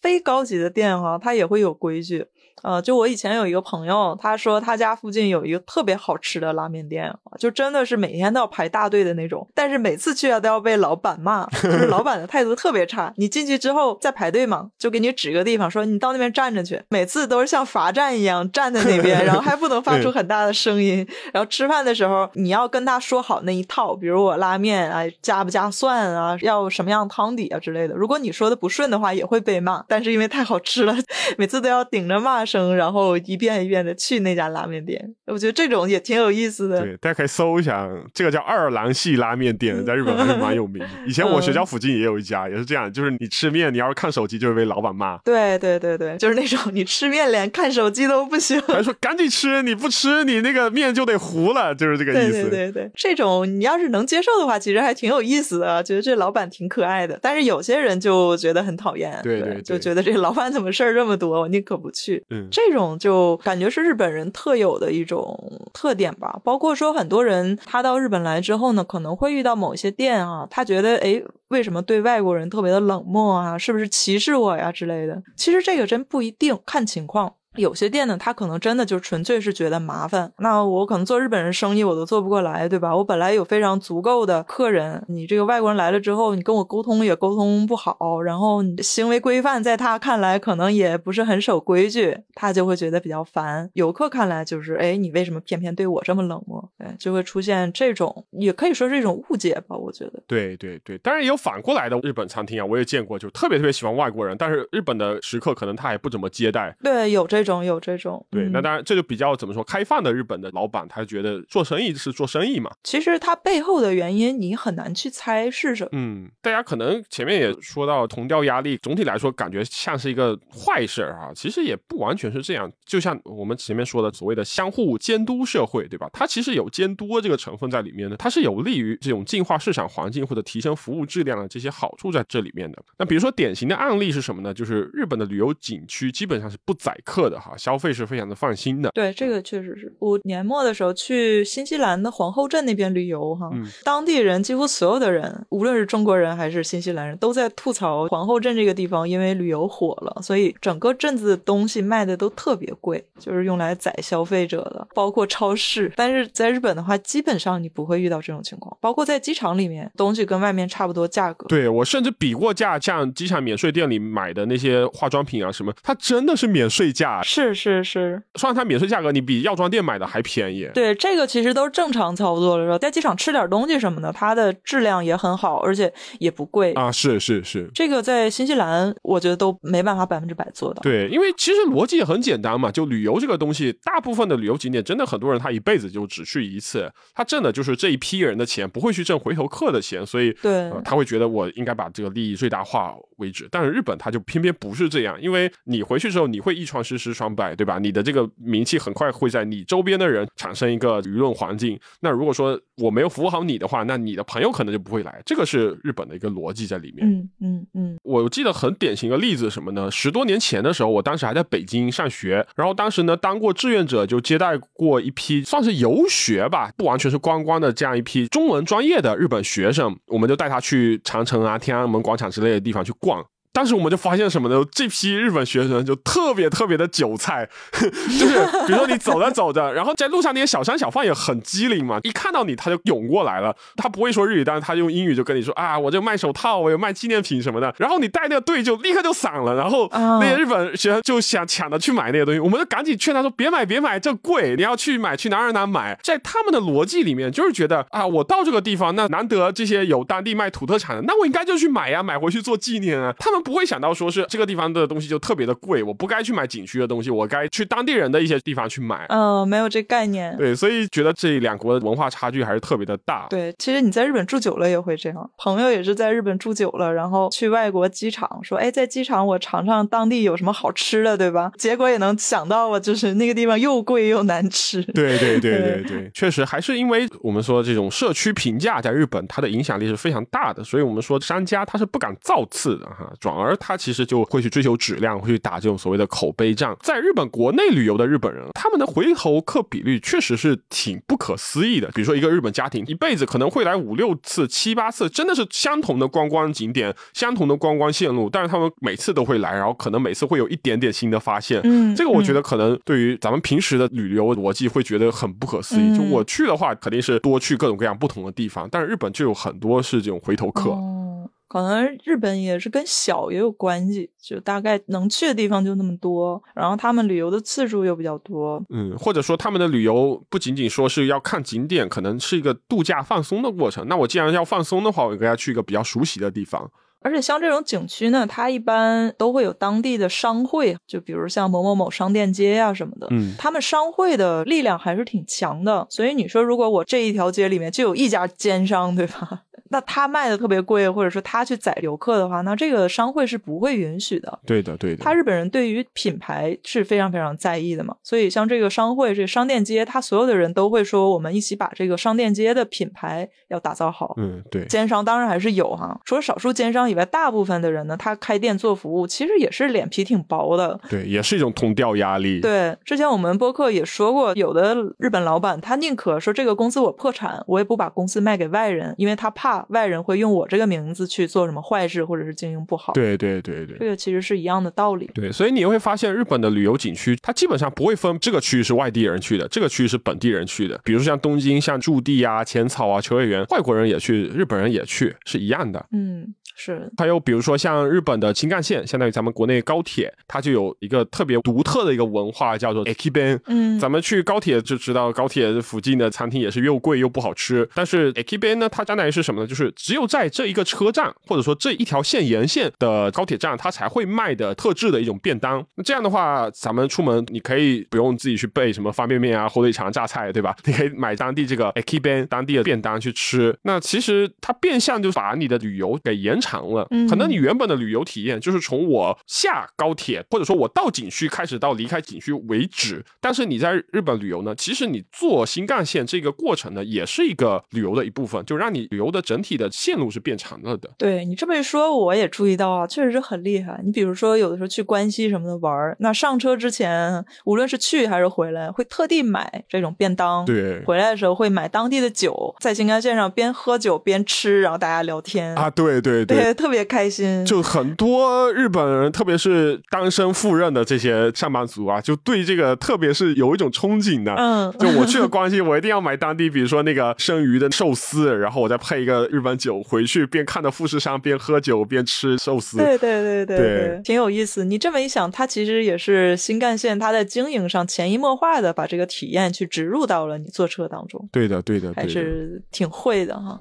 [0.00, 2.24] 非高级的店哈，它也会有规矩。
[2.62, 9.46] 呃，就我以前有一个朋友，他说他家附近有一个特别好吃的拉面店，就真的是每天都要排大队的那种。
[9.54, 13.12] 但是每次去啊都要被老板骂，就是老板的态度特别差。
[13.16, 16.82] 你进去之后再排队嘛，就给你指个地方，说你到那边站着去。
[16.88, 21.06] 每次都是像罚站一样站在那边，然后还不能发出很大的声音。
[21.32, 27.94] 然后吃饭的时候你要跟他说好那一套，比如我拉面啊加不加蒜啊，要什么样汤底啊之类的。
[27.94, 29.84] 如果你说的不顺的话，也会被骂。
[29.86, 30.96] 但是因为太好吃了，
[31.38, 32.44] 每次都要顶着骂。
[32.48, 36.80] 声，然后一遍一遍的去那家拉面店，我觉得这种也挺有意思的。
[36.82, 40.82] 对，大家可以搜一下，这个叫二郎系拉面店，在日本还是蛮有名。
[41.06, 45.18] 以前我学校附近也有一家，也是这样，就是你吃面，你要是看手机，就会被老板骂。
[45.18, 52.48] 对对对对，就是那种你吃面连看手机都不行，还说赶紧吃，你不吃你那个面就得糊了，就是这个意思。
[52.48, 57.18] 对对对，这种你要是能接受的话，其实还挺有意思的，觉得这老板挺可爱的。
[57.20, 62.22] 但是有些人就觉得很讨厌，对对，就觉得这老板怎么事儿这么多，我宁可不去。
[62.30, 63.36] 嗯，这种就。
[63.44, 65.38] 感觉是日本人特有的一种
[65.72, 73.56] 特点吧，包括说很多人他到日本来之后呢，可能会遇到某些店啊，他觉得诶，为什么对外国人特别的冷漠啊？
[73.56, 75.22] 是不是歧视我呀之类的？
[75.36, 77.34] 其实这个真不一定，看情况。
[77.58, 80.32] 有些店呢，他可能真的就纯粹是觉得麻烦。
[80.38, 82.94] 那我可能做日本人生意，我都做不过来，对吧？
[82.96, 93.68] 我本来有非常足够的客人，你这个外国人来了之后，你跟我沟通也沟通不好，然后你行为规范在他看来可能也不是很守规矩，他就会觉得比较烦。
[93.74, 96.68] 游客看来就是，哎，你为什么偏偏对我这么冷漠？
[96.78, 99.76] 哎，就会出现这种，也可以说是一种误解吧。
[99.76, 106.76] 我觉得，对对对，当然也有反过来的日本餐厅啊，我也见过，就特别特别喜欢外国人，但是日本的食客可能他也不怎么接待。
[106.82, 108.24] 对，有这种，有这种。
[108.30, 112.70] 对，那当然这就比较怎么说，开放的日本的老板，他觉得做生意是做生意嘛。
[112.84, 115.90] 其实他背后的原因你很难去猜是什么。
[115.92, 121.30] 嗯，大家可能前面也说到同调压力，总体来说感觉像是一个坏事儿啊。
[121.34, 126.08] 其实也不完全是这样，就像我们前面说的所谓的相互监督社会，对吧？
[126.12, 132.82] 它其实有监督这个成分在里面的，它是有利于这种净化市场环境或者提升服务质量的这些好处在这里面的。
[132.98, 134.52] 那比如说典型的案例是什么呢？
[134.52, 138.18] 就是日本的旅游景区基本上是不宰客的哈，消费是非。
[138.18, 139.92] 非常的放心的，对这个确实是。
[140.00, 143.48] 我年末的时候去新西兰的皇后镇那边旅游，哈，
[143.84, 155.92] 当地人几乎所有的人，无论是中国人还是新西兰人，都在吐槽皇后镇这个地方，因为旅游火了，所以整个镇子的东西卖的都特别贵，就是用来宰消费者的，包括超市。
[155.94, 161.46] 但是在日本的话，基本上你不会遇到这种情况，包括在机场里面，东西跟外面差不多价格。
[161.46, 167.17] 对我甚至比过价，像机场免税店里买的那些化妆品啊什么，它真的是免税价。
[167.22, 168.22] 是是是。
[168.34, 170.68] 算它免税价格，你比药妆店买的还便宜。
[170.74, 172.78] 对，这个其实都是正常操作了，是吧？
[172.78, 176.90] 在机场吃点东西什么的，它的质量也很好，而且也不贵啊。
[176.90, 180.82] 是是是，这个在新西兰，我觉得都没办法百分之百做到。
[180.82, 193.46] 对，因为其实逻辑也很简单嘛，就旅游这个东西，大部分的旅游景点，真的很多人他一辈子就只去一次，他挣的就是这一批人的钱，不会去挣回头客的钱，所以对，他会觉得我应该把这个利益最大化为止。
[193.52, 197.78] 但是日本它就偏偏不是这样，因为你回去之后，你会一传十，十传百，对吧？
[197.78, 198.28] 你的这个。
[198.40, 201.78] 名气很快会在你周边的人产生一个舆论环境。
[202.00, 205.20] 那如果说我没有服务好你的话，那你的朋友可能就不会来。
[205.26, 207.06] 这个是日本的一个逻辑在里面。
[207.06, 207.98] 嗯嗯嗯。
[208.02, 209.90] 我记得很典型的例子什么呢？
[209.90, 223.07] 十多年前的时候，我当时还在北京上学，然后当时呢当过志愿者，就接待过一批算是游学吧，不完全是观光的这样一批中文专业的日本学生，我们就带他去长城啊、天安门广场之类的地方去逛。
[223.52, 224.64] 当时我们就发现什么呢？
[224.70, 227.48] 这批日本学生就特别特别的韭菜，
[227.80, 233.54] 就是比如说你走着走着，然后在路上那些小商小贩也很机灵嘛，一看到你他就涌过来了。
[233.76, 237.74] 他不会说日语，但是他用英语就跟你说啊，我这卖手套，我有卖纪念品什么的。
[237.78, 245.98] 然后你带那个队就立刻就散了，然后那些日本学生就想抢着去买那些东西，我们就赶紧劝他说别买别买，这贵，你要去买去哪儿哪儿买。
[246.02, 253.12] 在他们的逻辑里面，就是觉得啊，我到这个地方，那难得这些有当地卖土特产的，那我应该就去买呀，买回去做纪念啊。
[253.18, 253.37] 他们。
[253.40, 259.06] 不会想到说是这个地方的东西就特别的贵，我不该去买景区的东西，我该去当地人的一些地方去买。
[259.08, 260.36] 嗯，没有这概念。
[260.36, 263.26] 对，所以觉得这两国的文化差距还是特别的大。
[263.30, 265.30] 对，其实你在日本住久了也会这样。
[265.38, 274.82] 朋友也是在日本住久了，然后去外国机场说：“哎，在机场我尝尝当地有什么好吃的，对吧？”结果也能想到啊，就是那个地方又贵又难吃。
[274.82, 283.10] 对对对对对， 确实还是因为我们说这种社区评价在日本它的影响力是非常大的，所以我们说商家他是不敢造次的哈。
[283.28, 286.74] 转而他其实就会去追求质量，会去打这种所谓的口碑战。
[286.80, 291.88] 在日本国内旅游的日本人，他们的回头客比率确实是挺不可思议的。
[291.88, 301.60] 比如说一个日本家庭一辈子可能会来五六次、七八次，真的是相同的观光景点、相同的观光线路，但是他们每次都会来，然后可能每次会有一点点新的发现。
[301.64, 305.94] 嗯，这个我觉得可能对于咱们平时的旅游逻辑会觉得很不可思议。
[305.94, 310.70] 就我去的话，肯定是多去各种各样不同的地方，但是日本就有很多是这种回头客。
[310.70, 318.62] 哦，可能日本也是跟小也有关系，就大概能去的地方就那么多，然后他们旅游的次数又比较多。
[318.68, 323.88] 嗯，或者说他们的旅游不仅仅说是要看景点，可能是一个度假放松的过程。
[323.88, 326.70] 那我既然要放松的话，我应该要去一个比较熟悉的地方。
[327.00, 335.86] 而且像这种景区呢，它一般都会有当地的商会，就比如像某某某商店街啊、什么的，嗯，他们商会的力量还是挺强的。
[335.88, 339.44] 所以你说，如果我这一条街里面就有一家奸商，对吧？
[339.70, 344.38] 那他卖的特别贵，或者说他去宰游客的话，那这个商会是不会允许的。
[344.46, 345.04] 对的，对的。
[345.04, 354.14] 他日本人对于品牌是非常非常在意的嘛，所以像这个商会、这个商店街，他所有的人都会说，我们一起把这个商店街的品牌要打造好。
[354.16, 354.64] 嗯，对。
[354.66, 360.78] 奸商当然还是有哈，除了少数奸商以外，大部分的人呢，他开店做服务，其实也是脸皮挺薄的。
[360.88, 362.40] 对，也是一种同调压力。
[362.40, 372.92] 对，之前我们播客也说过，有的日本老板他宁可说这个公司我破产，我也不把公司卖给外人，因为他怕外人会用我这个名字去做什么坏事，或者是经营不好。
[372.92, 375.10] 对对对对，这个其实是一样的道理。
[375.14, 380.80] 对，所以你会发现日本的旅游景区，它基本上不会分这个区域是外地人去的，这个区域是本地人去的。
[380.84, 385.86] 比如像东京、像驻地啊、浅草啊、秋叶原，外国人也去，日本人也去，是一样的。
[385.92, 386.34] 嗯。
[386.60, 393.38] 是，还有比如说像日本的新干线，相当于咱们国内高铁，它就有一个特别独特的一个文化，叫做 Ekiben。
[393.46, 397.68] 嗯，咱们去高铁就知道，高铁附近的餐厅也是又贵又不好吃。
[397.76, 399.46] 但是 Ekiben 呢，它相当于是什么呢？
[399.46, 405.64] 就是只有在这一个车站，或者说这一条线沿线的高铁站，它才会卖的特制的一种便当。
[405.76, 410.56] 那这样的话，咱们出门你可以不用自己去备什么方便面啊、火腿肠、榨菜，对吧？
[410.64, 413.56] 你可以买当地这个 Ekiben 当地的便当去吃。
[413.62, 416.47] 那其实它变相就把你的旅游给延长。
[416.48, 423.04] 长了，嗯可能你原本的旅游体验就是从我下高铁，或者说我到景区开始到离开景区为止。
[423.20, 430.88] 但是你在日本旅游呢，其实你坐新干线这个过程呢，也是一个旅游的一部分，就让你旅游的整体的线路是变长了的。
[430.96, 433.80] 对你这么一说，我也注意到啊，确实是很厉害。
[433.84, 440.44] 你比如说，有的时候去关西什么的玩，那上车之前，无论是去还是回来，会特地买这种便当。
[440.46, 445.68] 对，回来的时候会买当地的酒，在新干线上边喝酒边吃，然后大家聊天啊。
[445.68, 446.37] 对对对。
[446.38, 447.44] 对，特别开心。
[447.44, 454.34] 就很多日本人，特别是单身赴任的这些上班族啊，就对这个特别是有一种憧憬的。
[454.34, 462.78] 嗯，就我去了关西，我一定要买当地，比如说那个生鱼的寿司，然后我再配一个日本酒回去，边看着富士山，边喝酒，边吃寿司。
[462.78, 464.64] 对对对对对，挺有意思。
[464.64, 471.28] 你这么一想，它其实也是新干线，它在经营上潜移默化的把这个体验去植入到了你坐车当中。
[471.32, 473.60] 对的，对的，还是挺会的哈。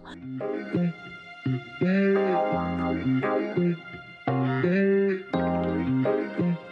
[1.48, 1.62] Thank
[6.40, 6.67] you.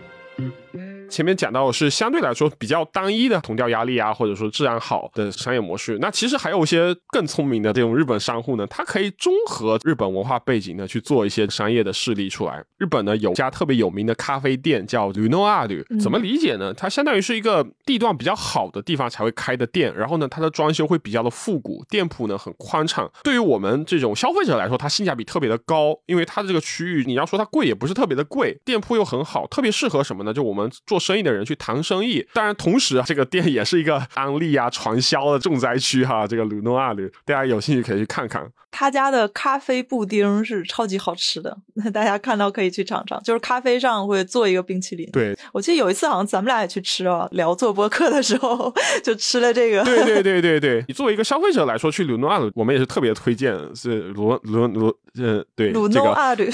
[1.15, 5.97] 前面讲到是相对来说比较单一的同调压力啊，或者说质量好的商业模式。
[6.01, 12.61] 那其实还有一些更聪明的这种日本商户呢，它可以综合日本文化背景呢去做一些商业的势力出来。
[12.77, 16.73] 日本呢有家特别有名的咖啡店叫 Lunoa 旅，怎么理解呢？
[16.73, 23.09] 它相当于是一个地段比较好的地方才会开的店，然后呢它的装修会比较的复古，店铺呢很宽敞。
[23.23, 30.33] 对于我们这种消费者来说，它性价比特别的高，因为它的这个区域你要说它贵也不是特别的贵，店铺又很好，特别适合什么呢？
[30.33, 30.99] 就我们做。
[31.05, 36.25] 生意的人去谈生意，当然同时这个店也是一个安利啊、传销的重灾区哈。
[36.25, 38.43] 这个鲁诺阿里，大家有兴趣可以去看看。
[38.71, 43.21] 他家的咖啡布丁是超级好吃的，那 大家看到可以去尝尝。
[43.23, 45.09] 就是咖啡上会做一个冰淇淋。
[45.13, 49.81] 对，我记得有一次好像咱们俩也去吃啊，聊做播客的时候就吃了这个。
[49.85, 56.49] 对对对对对，你作为一个消费者来说，去鲁诺阿里，我们也是特别推荐，是鲁鲁鲁呃对鲁诺阿里，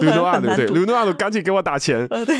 [0.00, 2.06] 鲁诺阿里对鲁诺阿里，赶紧给我打钱。
[2.08, 2.34] 呃对。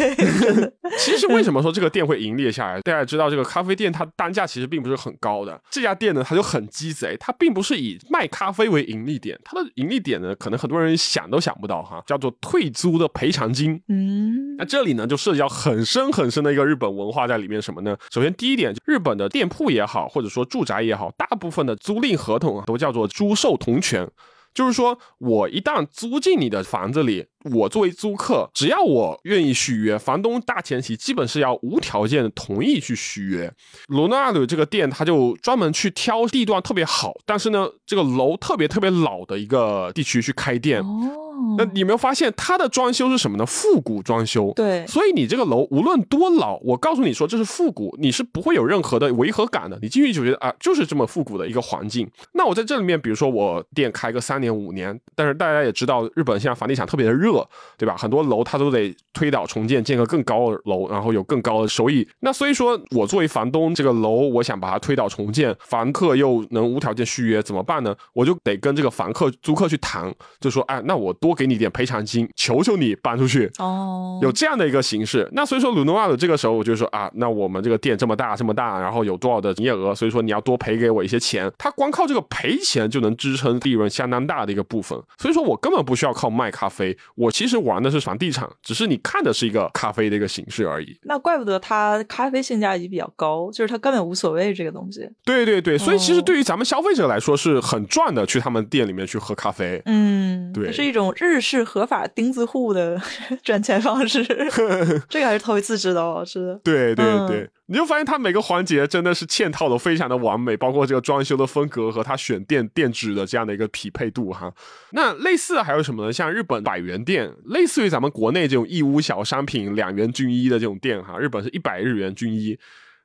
[1.09, 2.81] 其实为什么说这个店会盈利下来？
[2.83, 5.61] 大家知道，这个咖啡店它单价其实并不是很高的。
[5.71, 13.81] 这家店呢，它就很鸡贼，它并不是以卖咖啡为盈利点，它的盈利点呢，可能很多人想都想不到哈，叫做退租的赔偿金。
[13.89, 17.59] 嗯，那这里呢，就涉及到很深很深的一个日本文化在里面。
[17.61, 17.97] 什么呢？
[18.11, 24.09] 首先第一点，日本的店铺也好，或者说住宅也好，大部分的租赁合同啊，都叫做租售同权。
[24.55, 33.53] 就是说我一旦租进你的房子里，我作为租客，只要我愿意续约，房东大前提基本是要无条件同意去续约。
[33.89, 40.81] 罗纳鲁这个店，他就专门去挑地段特别好，但是呢，这个楼特别特别老的一个地区去开店。
[40.81, 43.47] 哦，那你有没有发现它的装修是什么呢？
[43.47, 44.53] 复古装修。
[44.57, 49.79] 对，所以你这个楼无论多老，我告诉你说这是复古，你是不会有任何的违和感的。
[49.81, 52.09] 你进去就觉得啊，就是这么复古的一个环境。
[52.33, 57.28] 那我在这里面，比如说我店开个三年五年，但是大家也知道，日本现在房地产特别的热，
[57.77, 57.97] 对吧？
[57.97, 62.07] 很多楼它都得推倒重建，建个更高的楼，然后有更高的收益。
[62.21, 67.95] 那所以说我作为房东，这个楼我想把它推倒重建，房客又能无条件续约，怎么办呢？
[68.13, 73.51] 我就得跟这个房客租客去谈，就说，哎，那我多给你点赔偿金，求求你搬出去。
[73.59, 81.51] 哦，有这样的一个形式，那所以说鲁诺瓦的这个时候，我就说啊，那我们这个店这么大这么大，然后有多少的营业额，所以说你要多赔给我一些钱。
[81.59, 90.97] 他光靠这个赔钱就能支撑利润相当大的一个部分，所以说我根本不需要靠卖咖啡，我其实玩的是房地产，只是你看的是一个咖啡的一个形式而已。
[91.03, 95.09] 那怪不得它咖啡性价比比较高，就是它根本无所谓这个东西。
[95.25, 99.83] 对对对，所以其实哦对于咱们消费者来说是很赚的，去他们店里面去喝咖啡。
[99.87, 103.01] 嗯，对是一种日式合法钉子户的
[103.43, 104.25] 赚钱方式，
[105.09, 106.61] 这个还是头一次知道，是的。
[106.63, 114.51] 对对嗯对，你就发现它每个环节真的是嵌套的非常的完美，包括这个装修的风格和它选店店址的这样的一个匹配度哈。
[114.93, 116.13] 那类似还有什么呢？
[116.13, 122.59] 像日本百元店，类似于咱们国内这种义乌小商品两元均一的这种店哈，日本是一百日元均一。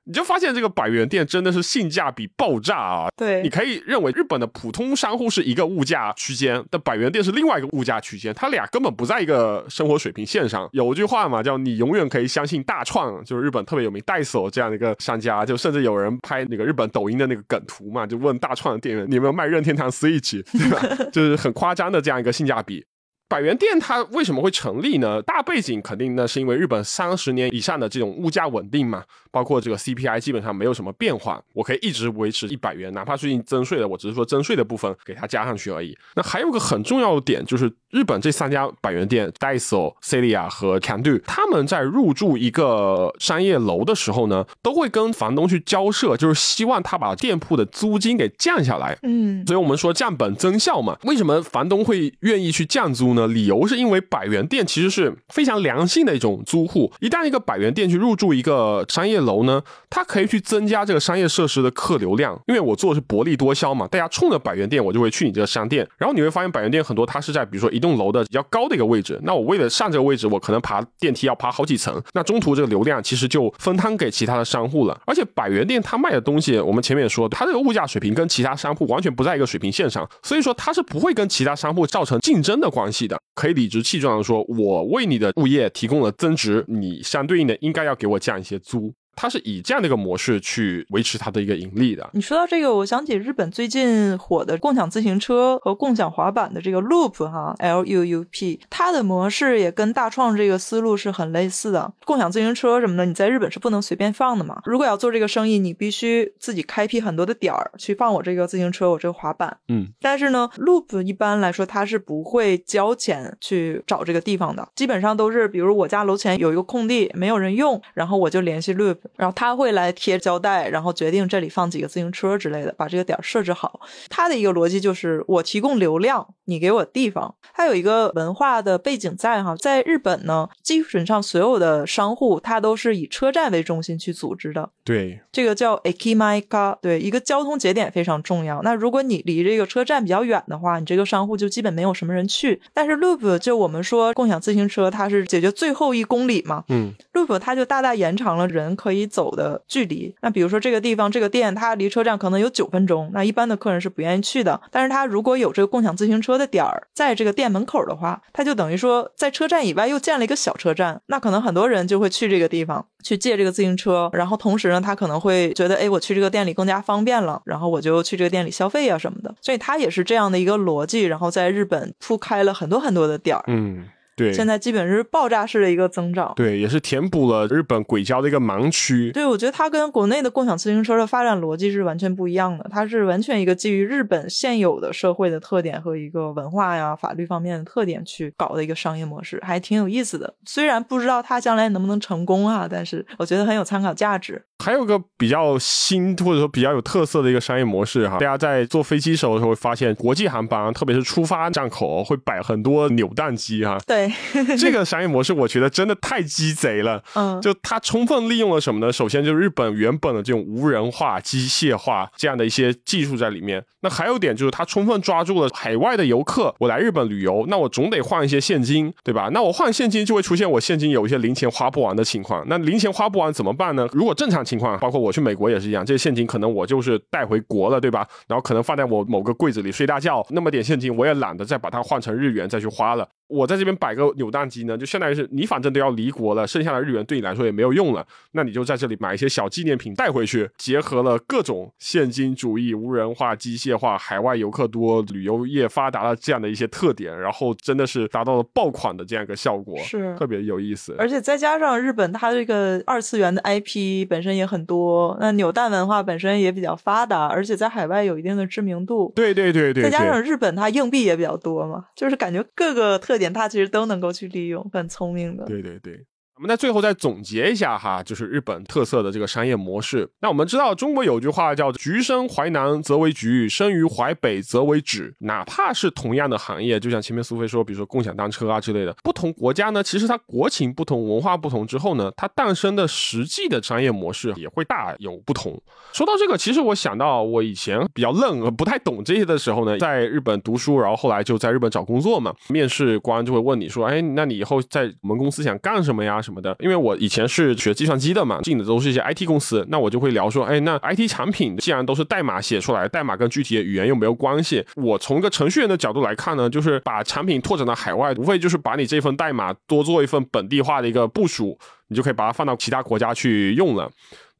[0.05, 3.07] 你就发现这个百元店真的是性价比爆炸啊！
[3.15, 10.67] 对你可以认为日本的普通商户是一个物价区间，但百元店是另外一个物价区间，它俩根本不在一个生活水平线上。
[10.73, 20.81] 有一句话嘛，叫“你永远可以相信大创”，就是日本特别有名代手这样的一个商家，就甚至有人拍那个日本抖音的那个梗图嘛，就问大创的店员你有没有卖任天堂 Switch，对吧？
[21.13, 22.85] 就是很夸张的这样一个性价比。
[23.29, 25.19] 百元店它为什么会成立呢？
[25.23, 29.03] 大背景肯定呢是因为日本三十年以上的这种物价稳定嘛，
[29.33, 35.97] 包括这个 CPI 基本上没有什么变化，我可以一直维持一百元，哪怕最近增税了，我只是说增税的部分给它加上去而已。
[36.13, 48.95] 那还有个很重要的点就是，日本这三家百元店 Daiso、Celia 和 Can Do，他们在入驻一个商业楼的时候呢，都会跟房东去交涉，就是希望他把店铺的租金给降下来。
[49.01, 50.95] 嗯，所以我们说降本增效嘛。
[51.05, 53.25] 为什么房东会愿意去降租呢？
[53.25, 56.93] 理由是因为百元店其实是非常良性的一种租户。
[56.99, 62.39] 一旦一个百元店去入驻一个商业楼呢，它可以去增加这个商业设施的客流量。
[62.47, 65.87] 因为我做的是薄利多销嘛，大家冲着百元店，我就会去你这个商店。
[65.97, 74.99] 然后你会发现百元店很多它是在比如说一栋楼的比较高的一个位置，那我为了上这个位置，我可能爬电梯要爬好几层，那中途这个流量其实就分摊给其他的商户了。
[75.05, 83.17] 而且百元店它卖的东西，我们前面也说，它这个物价水平跟其他商户完全不在一个水平线上，所以说它是不会跟其他商户造成竞争的关系的。
[83.35, 88.93] 可以理直气壮的说，我为你的物业提供了增值，你相对应的应该要给我降一些租。
[89.15, 92.09] 它是以这样的一个模式去维持它的一个盈利的。
[92.13, 101.93] 你说到这个，我想起日本最近火的共享自行车和共享滑板的这个 Loop 哈，L U U P，它的模式也跟大创这个思路是很类似的。
[102.05, 104.61] 共享自行车什么的，你在日本是不能随便放的嘛。
[104.65, 109.57] 如果要做这个生意，你必须自己开辟很多的点儿去放我这个自行车，我这个滑板。
[109.67, 123.81] 嗯，但是呢，Loop 一般来说它是不会交钱去找这个地方的，基本上都是比如我家楼前有一个空地没有人用，然后我就联系 Loop，然后他会来贴胶带，然后决定这里放几个自行车之类的，把这个点设置好。
[124.09, 127.35] 他的一个逻辑就是我提供流量，你给我地方。
[127.55, 134.69] 它有一个文化的背景在哈，在日本呢，基本上所有的商户它都是以车站为中心去组织的。
[134.83, 138.61] 对，这个叫 ekimaika，对，一个交通节点非常重要。
[138.63, 142.61] 那如果你离这个车站比较远的话，你这个商户就基本没有什么人去。
[142.73, 150.13] 但是 Loop 就我们说共享自行车，它是解决最后一公里嘛嗯，Loop 它就大大延长了人可以可以走的距离。
[150.21, 154.61] 那比如说这个地方这个店它离车站可能有九分钟，那一般的客人是不愿意去的。
[154.69, 169.33] 但是他如果有这个共享自行车的点儿在这个店门口的话，他就等于说在车站以外又建了一个小车站，那可能很多人就会去这个地方去借这个自行车，然后同时呢，他可能会觉得，哎，我去这个店里更加方便了，然后我就去这个店里消费啊什么的。
[169.41, 173.85] 所以它也是这样的一个逻辑，然后在日本铺开了很多很多的点儿，嗯，
[174.15, 176.33] 对，现在基本是爆炸式的一个增长。
[176.35, 179.11] 对也是填补了日本轨交的一个盲区。
[179.11, 190.33] 对，我觉得它跟国内的共享自行车的发展逻辑是完全不一样的，它是完全一个基于日本现有的社会的特点和一个文化呀、法律方面的特点去搞的一个商业模式，还挺有意思的。
[190.45, 194.43] 虽然不知道它将来能不能成功啊，但是我觉得很有参考价值。
[194.63, 203.77] 还有个比较新或者说比较有特色的一个商业模式哈，大家在坐飞机时候会发现，国际航班特别是出发站口会摆很多扭蛋机哈。
[203.85, 207.03] 对，对， 这个商业模式我觉得真的太鸡贼了。
[207.15, 208.91] 嗯，就它充分利用了什么呢？
[208.91, 213.63] 首先就是日本原本的这种无人化、机械化这样的一些技术在里面。
[213.81, 219.29] 那还有点就是它充分抓住了海外的游客，我来日本旅游，那我总得换一些现金，对吧？
[219.33, 222.45] 那我换现金就会出现我现金有一些零钱花不完的情况。
[222.47, 223.85] 那零钱花不完怎么办呢？
[223.91, 228.07] 如果正常情况，包括我去美国也是一样，这些现金可能我就是带回国了，对吧？
[228.27, 233.05] 然后可能放在我某个柜子里睡大觉，那么点现金我也懒得再把它换成日元再去花了。
[233.27, 250.95] 我在这边摆个扭蛋机呢，就相当于是你反正都要离国了，剩下的日元对你来说也没有用了，那你就在这里买一些小纪念品带回去，结合了各种现金主义、无人化、机械化、海外游客多、旅游业发达的这样的一些特点，然后真的是达到了爆款的这样一个效果，是特别有意思。
[250.97, 259.11] 而且再加上日本它这个二次元的 IP 本身也很多，那扭蛋文化本身也比较发达，而且在海外有一定的知名度。
[259.15, 265.43] 对对对对，再加上日本它硬币也比较多嘛，就是感觉各个特点它其实都都能够去利用，很聪明的。
[265.45, 266.05] 对对对。
[266.43, 270.09] 我们在最后再总结一下哈，就是日本特色的这个商业模式。
[270.19, 275.09] 那我们知道中国有句话叫“橘生淮南则为橘，生于淮北则为枳”。
[275.23, 285.57] 哪怕是同样的行业，就像前面苏菲说，比如说共享单车啊之类的，不同国家呢，其实它国情不同，文化不同之后呢，它诞生的实际的商业模式也会大有不同。
[285.93, 311.57] 说到这个，其实我想到我以前比较愣，不太懂这些的时候呢，在日本读书，然后后来就在日本找工作嘛，面试官就会问你说：“哎，那你以后在我们公司想干什么呀？”什么么的，因为我以前是学计算机的嘛，进的都是一些 IT 公司，那我就会聊说，哎，那 IT 产品既然都是代码写出来，代码跟具体的语言又没有关系，我从一个程序员的角度来看呢，就是把产品拓展到海外，无非就是把你这份代码多做一份本地化的一个部署，
[311.89, 313.89] 你就可以把它放到其他国家去用了。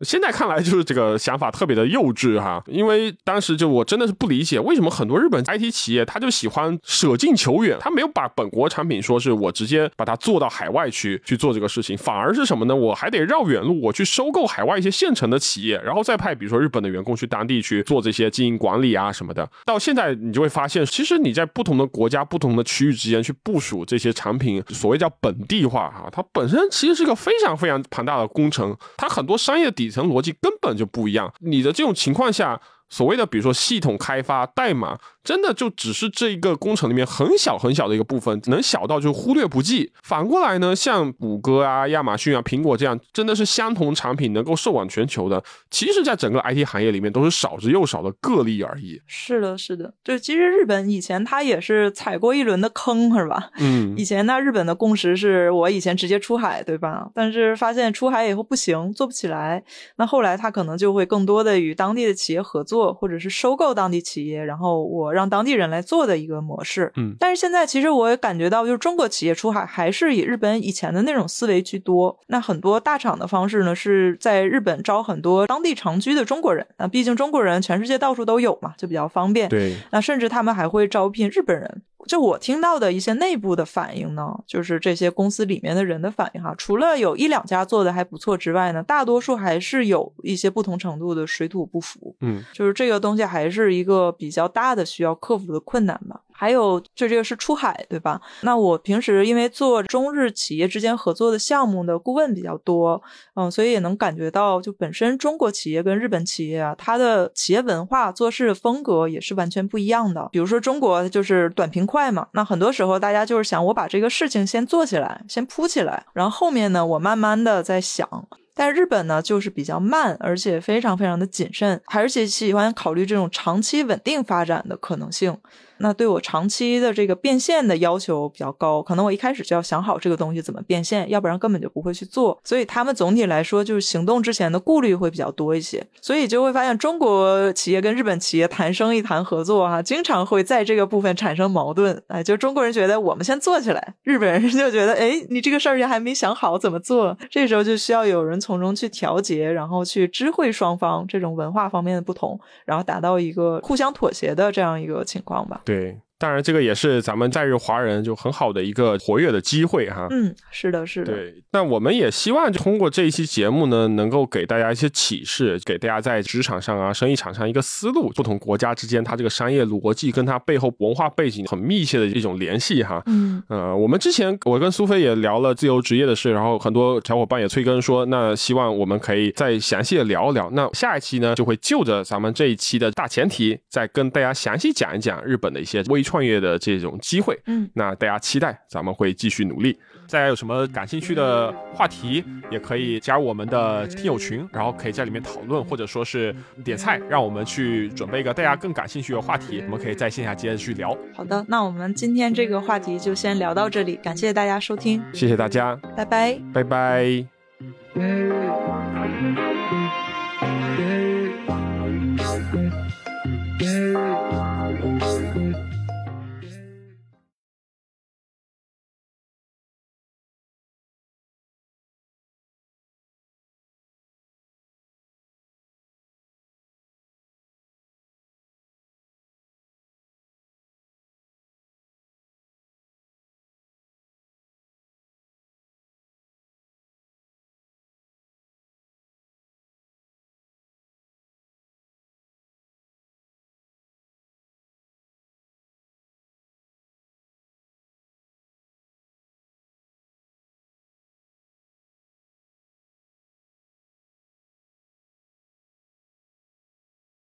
[0.03, 12.75] 现在看来就是这个想法特别的幼稚哈，因为当时就我真的是不理解为什么很多日本 IT 企业他就喜欢舍近求远，他没有把本国产品说是我直接把它做到海外去去做这个事情，反而是什么呢？
[12.75, 19.49] 我还得绕远路，我去收购海外一些现成的企业，然后再派比如说日本的员工去当地去做这些经营管理啊什么的。
[19.65, 31.33] 到现在你就会发现，其实你在不同的国家、不同的区域之间去部署这些产品，所谓叫本地化哈，它本身其实是个非常非常庞大的工程，它很多商业底层逻辑根本就不一样。
[31.39, 32.59] 你的这种情况下，
[32.89, 34.99] 所谓的比如说系统开发、代码。
[35.23, 39.93] 真的就只是这一个工程里面很小很小的一个部分，能小到就忽略不计。
[40.03, 45.41] 反过来呢，像谷歌啊、亚马逊啊、苹果这样，真的是相同产品能够售往全球的，
[45.71, 49.01] 其实，在整个 IT 行业里面都是少之又少的个例而已。
[49.07, 53.49] 是的，是的，就其实日本以前它也是踩过一轮的坑，是吧？
[53.59, 57.09] 嗯，以前那日本的共识是我以前直接出海，对吧？
[57.15, 59.63] 但是发现出海以后不行，做不起来。
[59.95, 65.12] 那后来它可能就会更多的与当地的企业合作，或者是收购当地企业，然后我。
[65.13, 72.19] 让当地人来做的一个模式，嗯，但是现在其实我也感觉到，就是中国企业出海还是以日本以前的那种思维居多。
[72.27, 76.65] 那很多大厂的方式呢，是在日本招很多当地长居的中国人。
[76.77, 79.47] 那毕竟中国人全世界到处都有嘛，就比较方便。
[79.47, 81.81] 对，那甚至他们还会招聘日本人。
[82.07, 92.15] 就我听到的一些内部的反应呢，就是这些公司里面的人的反应哈，除了有一两家做的还不错之外呢，大多数还是有一些不同程度的水土不服。
[92.21, 96.21] 嗯，就是这个东西还是一个比较大的需要克服的困难吧。
[96.33, 98.19] 还有，就这个是出海，对吧？
[98.41, 103.01] 那我平时因为做中日企业之间合作的项目的顾问比较多，
[103.35, 110.29] 嗯，所以也能感觉到，就本身中国企业跟日本企业啊，它的企业文化、做事风格也是完全不一样的。
[110.31, 118.27] 比如说中国就是短平快嘛，那很多时候大家就是想我把这个事情先做起来，先铺起来，然后后面呢，我慢慢的再想。
[118.55, 125.37] 但日本呢，就是比较慢，而且非常非常的谨慎，而且喜欢考虑这种长期稳定发展的可能性。
[125.77, 132.39] 那对我长期的这个变现的要求比较高，可能我一开始就要想好这个东西怎么变现，要不然根本就不会去做。
[132.43, 142.01] 所以他们总体来说就是行动之前的顾虑会比较多一些，所以就会发现中国企业跟日本企业谈生意谈合作哈，经常会在这个部分产生矛盾。
[142.07, 155.61] 哎，就中国人觉得我们先做起来，日本人就觉得哎，你这个事儿还没想好怎么做，这时候就需要有人从中去调节，然后去知会双方这种文化方面的不同，然后达到一个互相妥协的这样一个情况吧。
[155.63, 155.97] 对。
[156.19, 160.07] 当然，这个也是咱们在日华人就很好的一个活跃的机会哈。
[160.09, 161.11] 嗯，是的，是的。
[161.11, 168.09] 对，那我们也希望通过这一期节目呢，能够给大家一些启示，给大家在职场上啊、生意场上一个思路。
[168.15, 173.03] 不同国家之间，它这个商业逻辑跟它背后文化背景很密切的一种联系哈。
[173.07, 180.49] 嗯，呃，我们之前我跟苏菲也聊了自由职业的事，然后很多小伙伴也催更说，那希望我们可以再详细的聊一聊。
[180.51, 186.02] 那下一期呢，就会就着咱们这一期的大前提，再跟大家详细讲一讲日本的一些微。
[186.03, 189.79] 创业的这种机会，嗯，那大家期待咱们会继续努力。
[190.09, 200.95] 大家有什么感兴趣的话题，也可以加入我们的听友群，然后可以在里面讨论，或者说是点菜，让我们去准备一个大家更感兴趣的话题，我们可以在线下接着去聊。
[201.15, 207.25] 好的，那我们今天这个话题就先聊到这里，感谢大家收听，谢谢大家，拜拜，拜拜。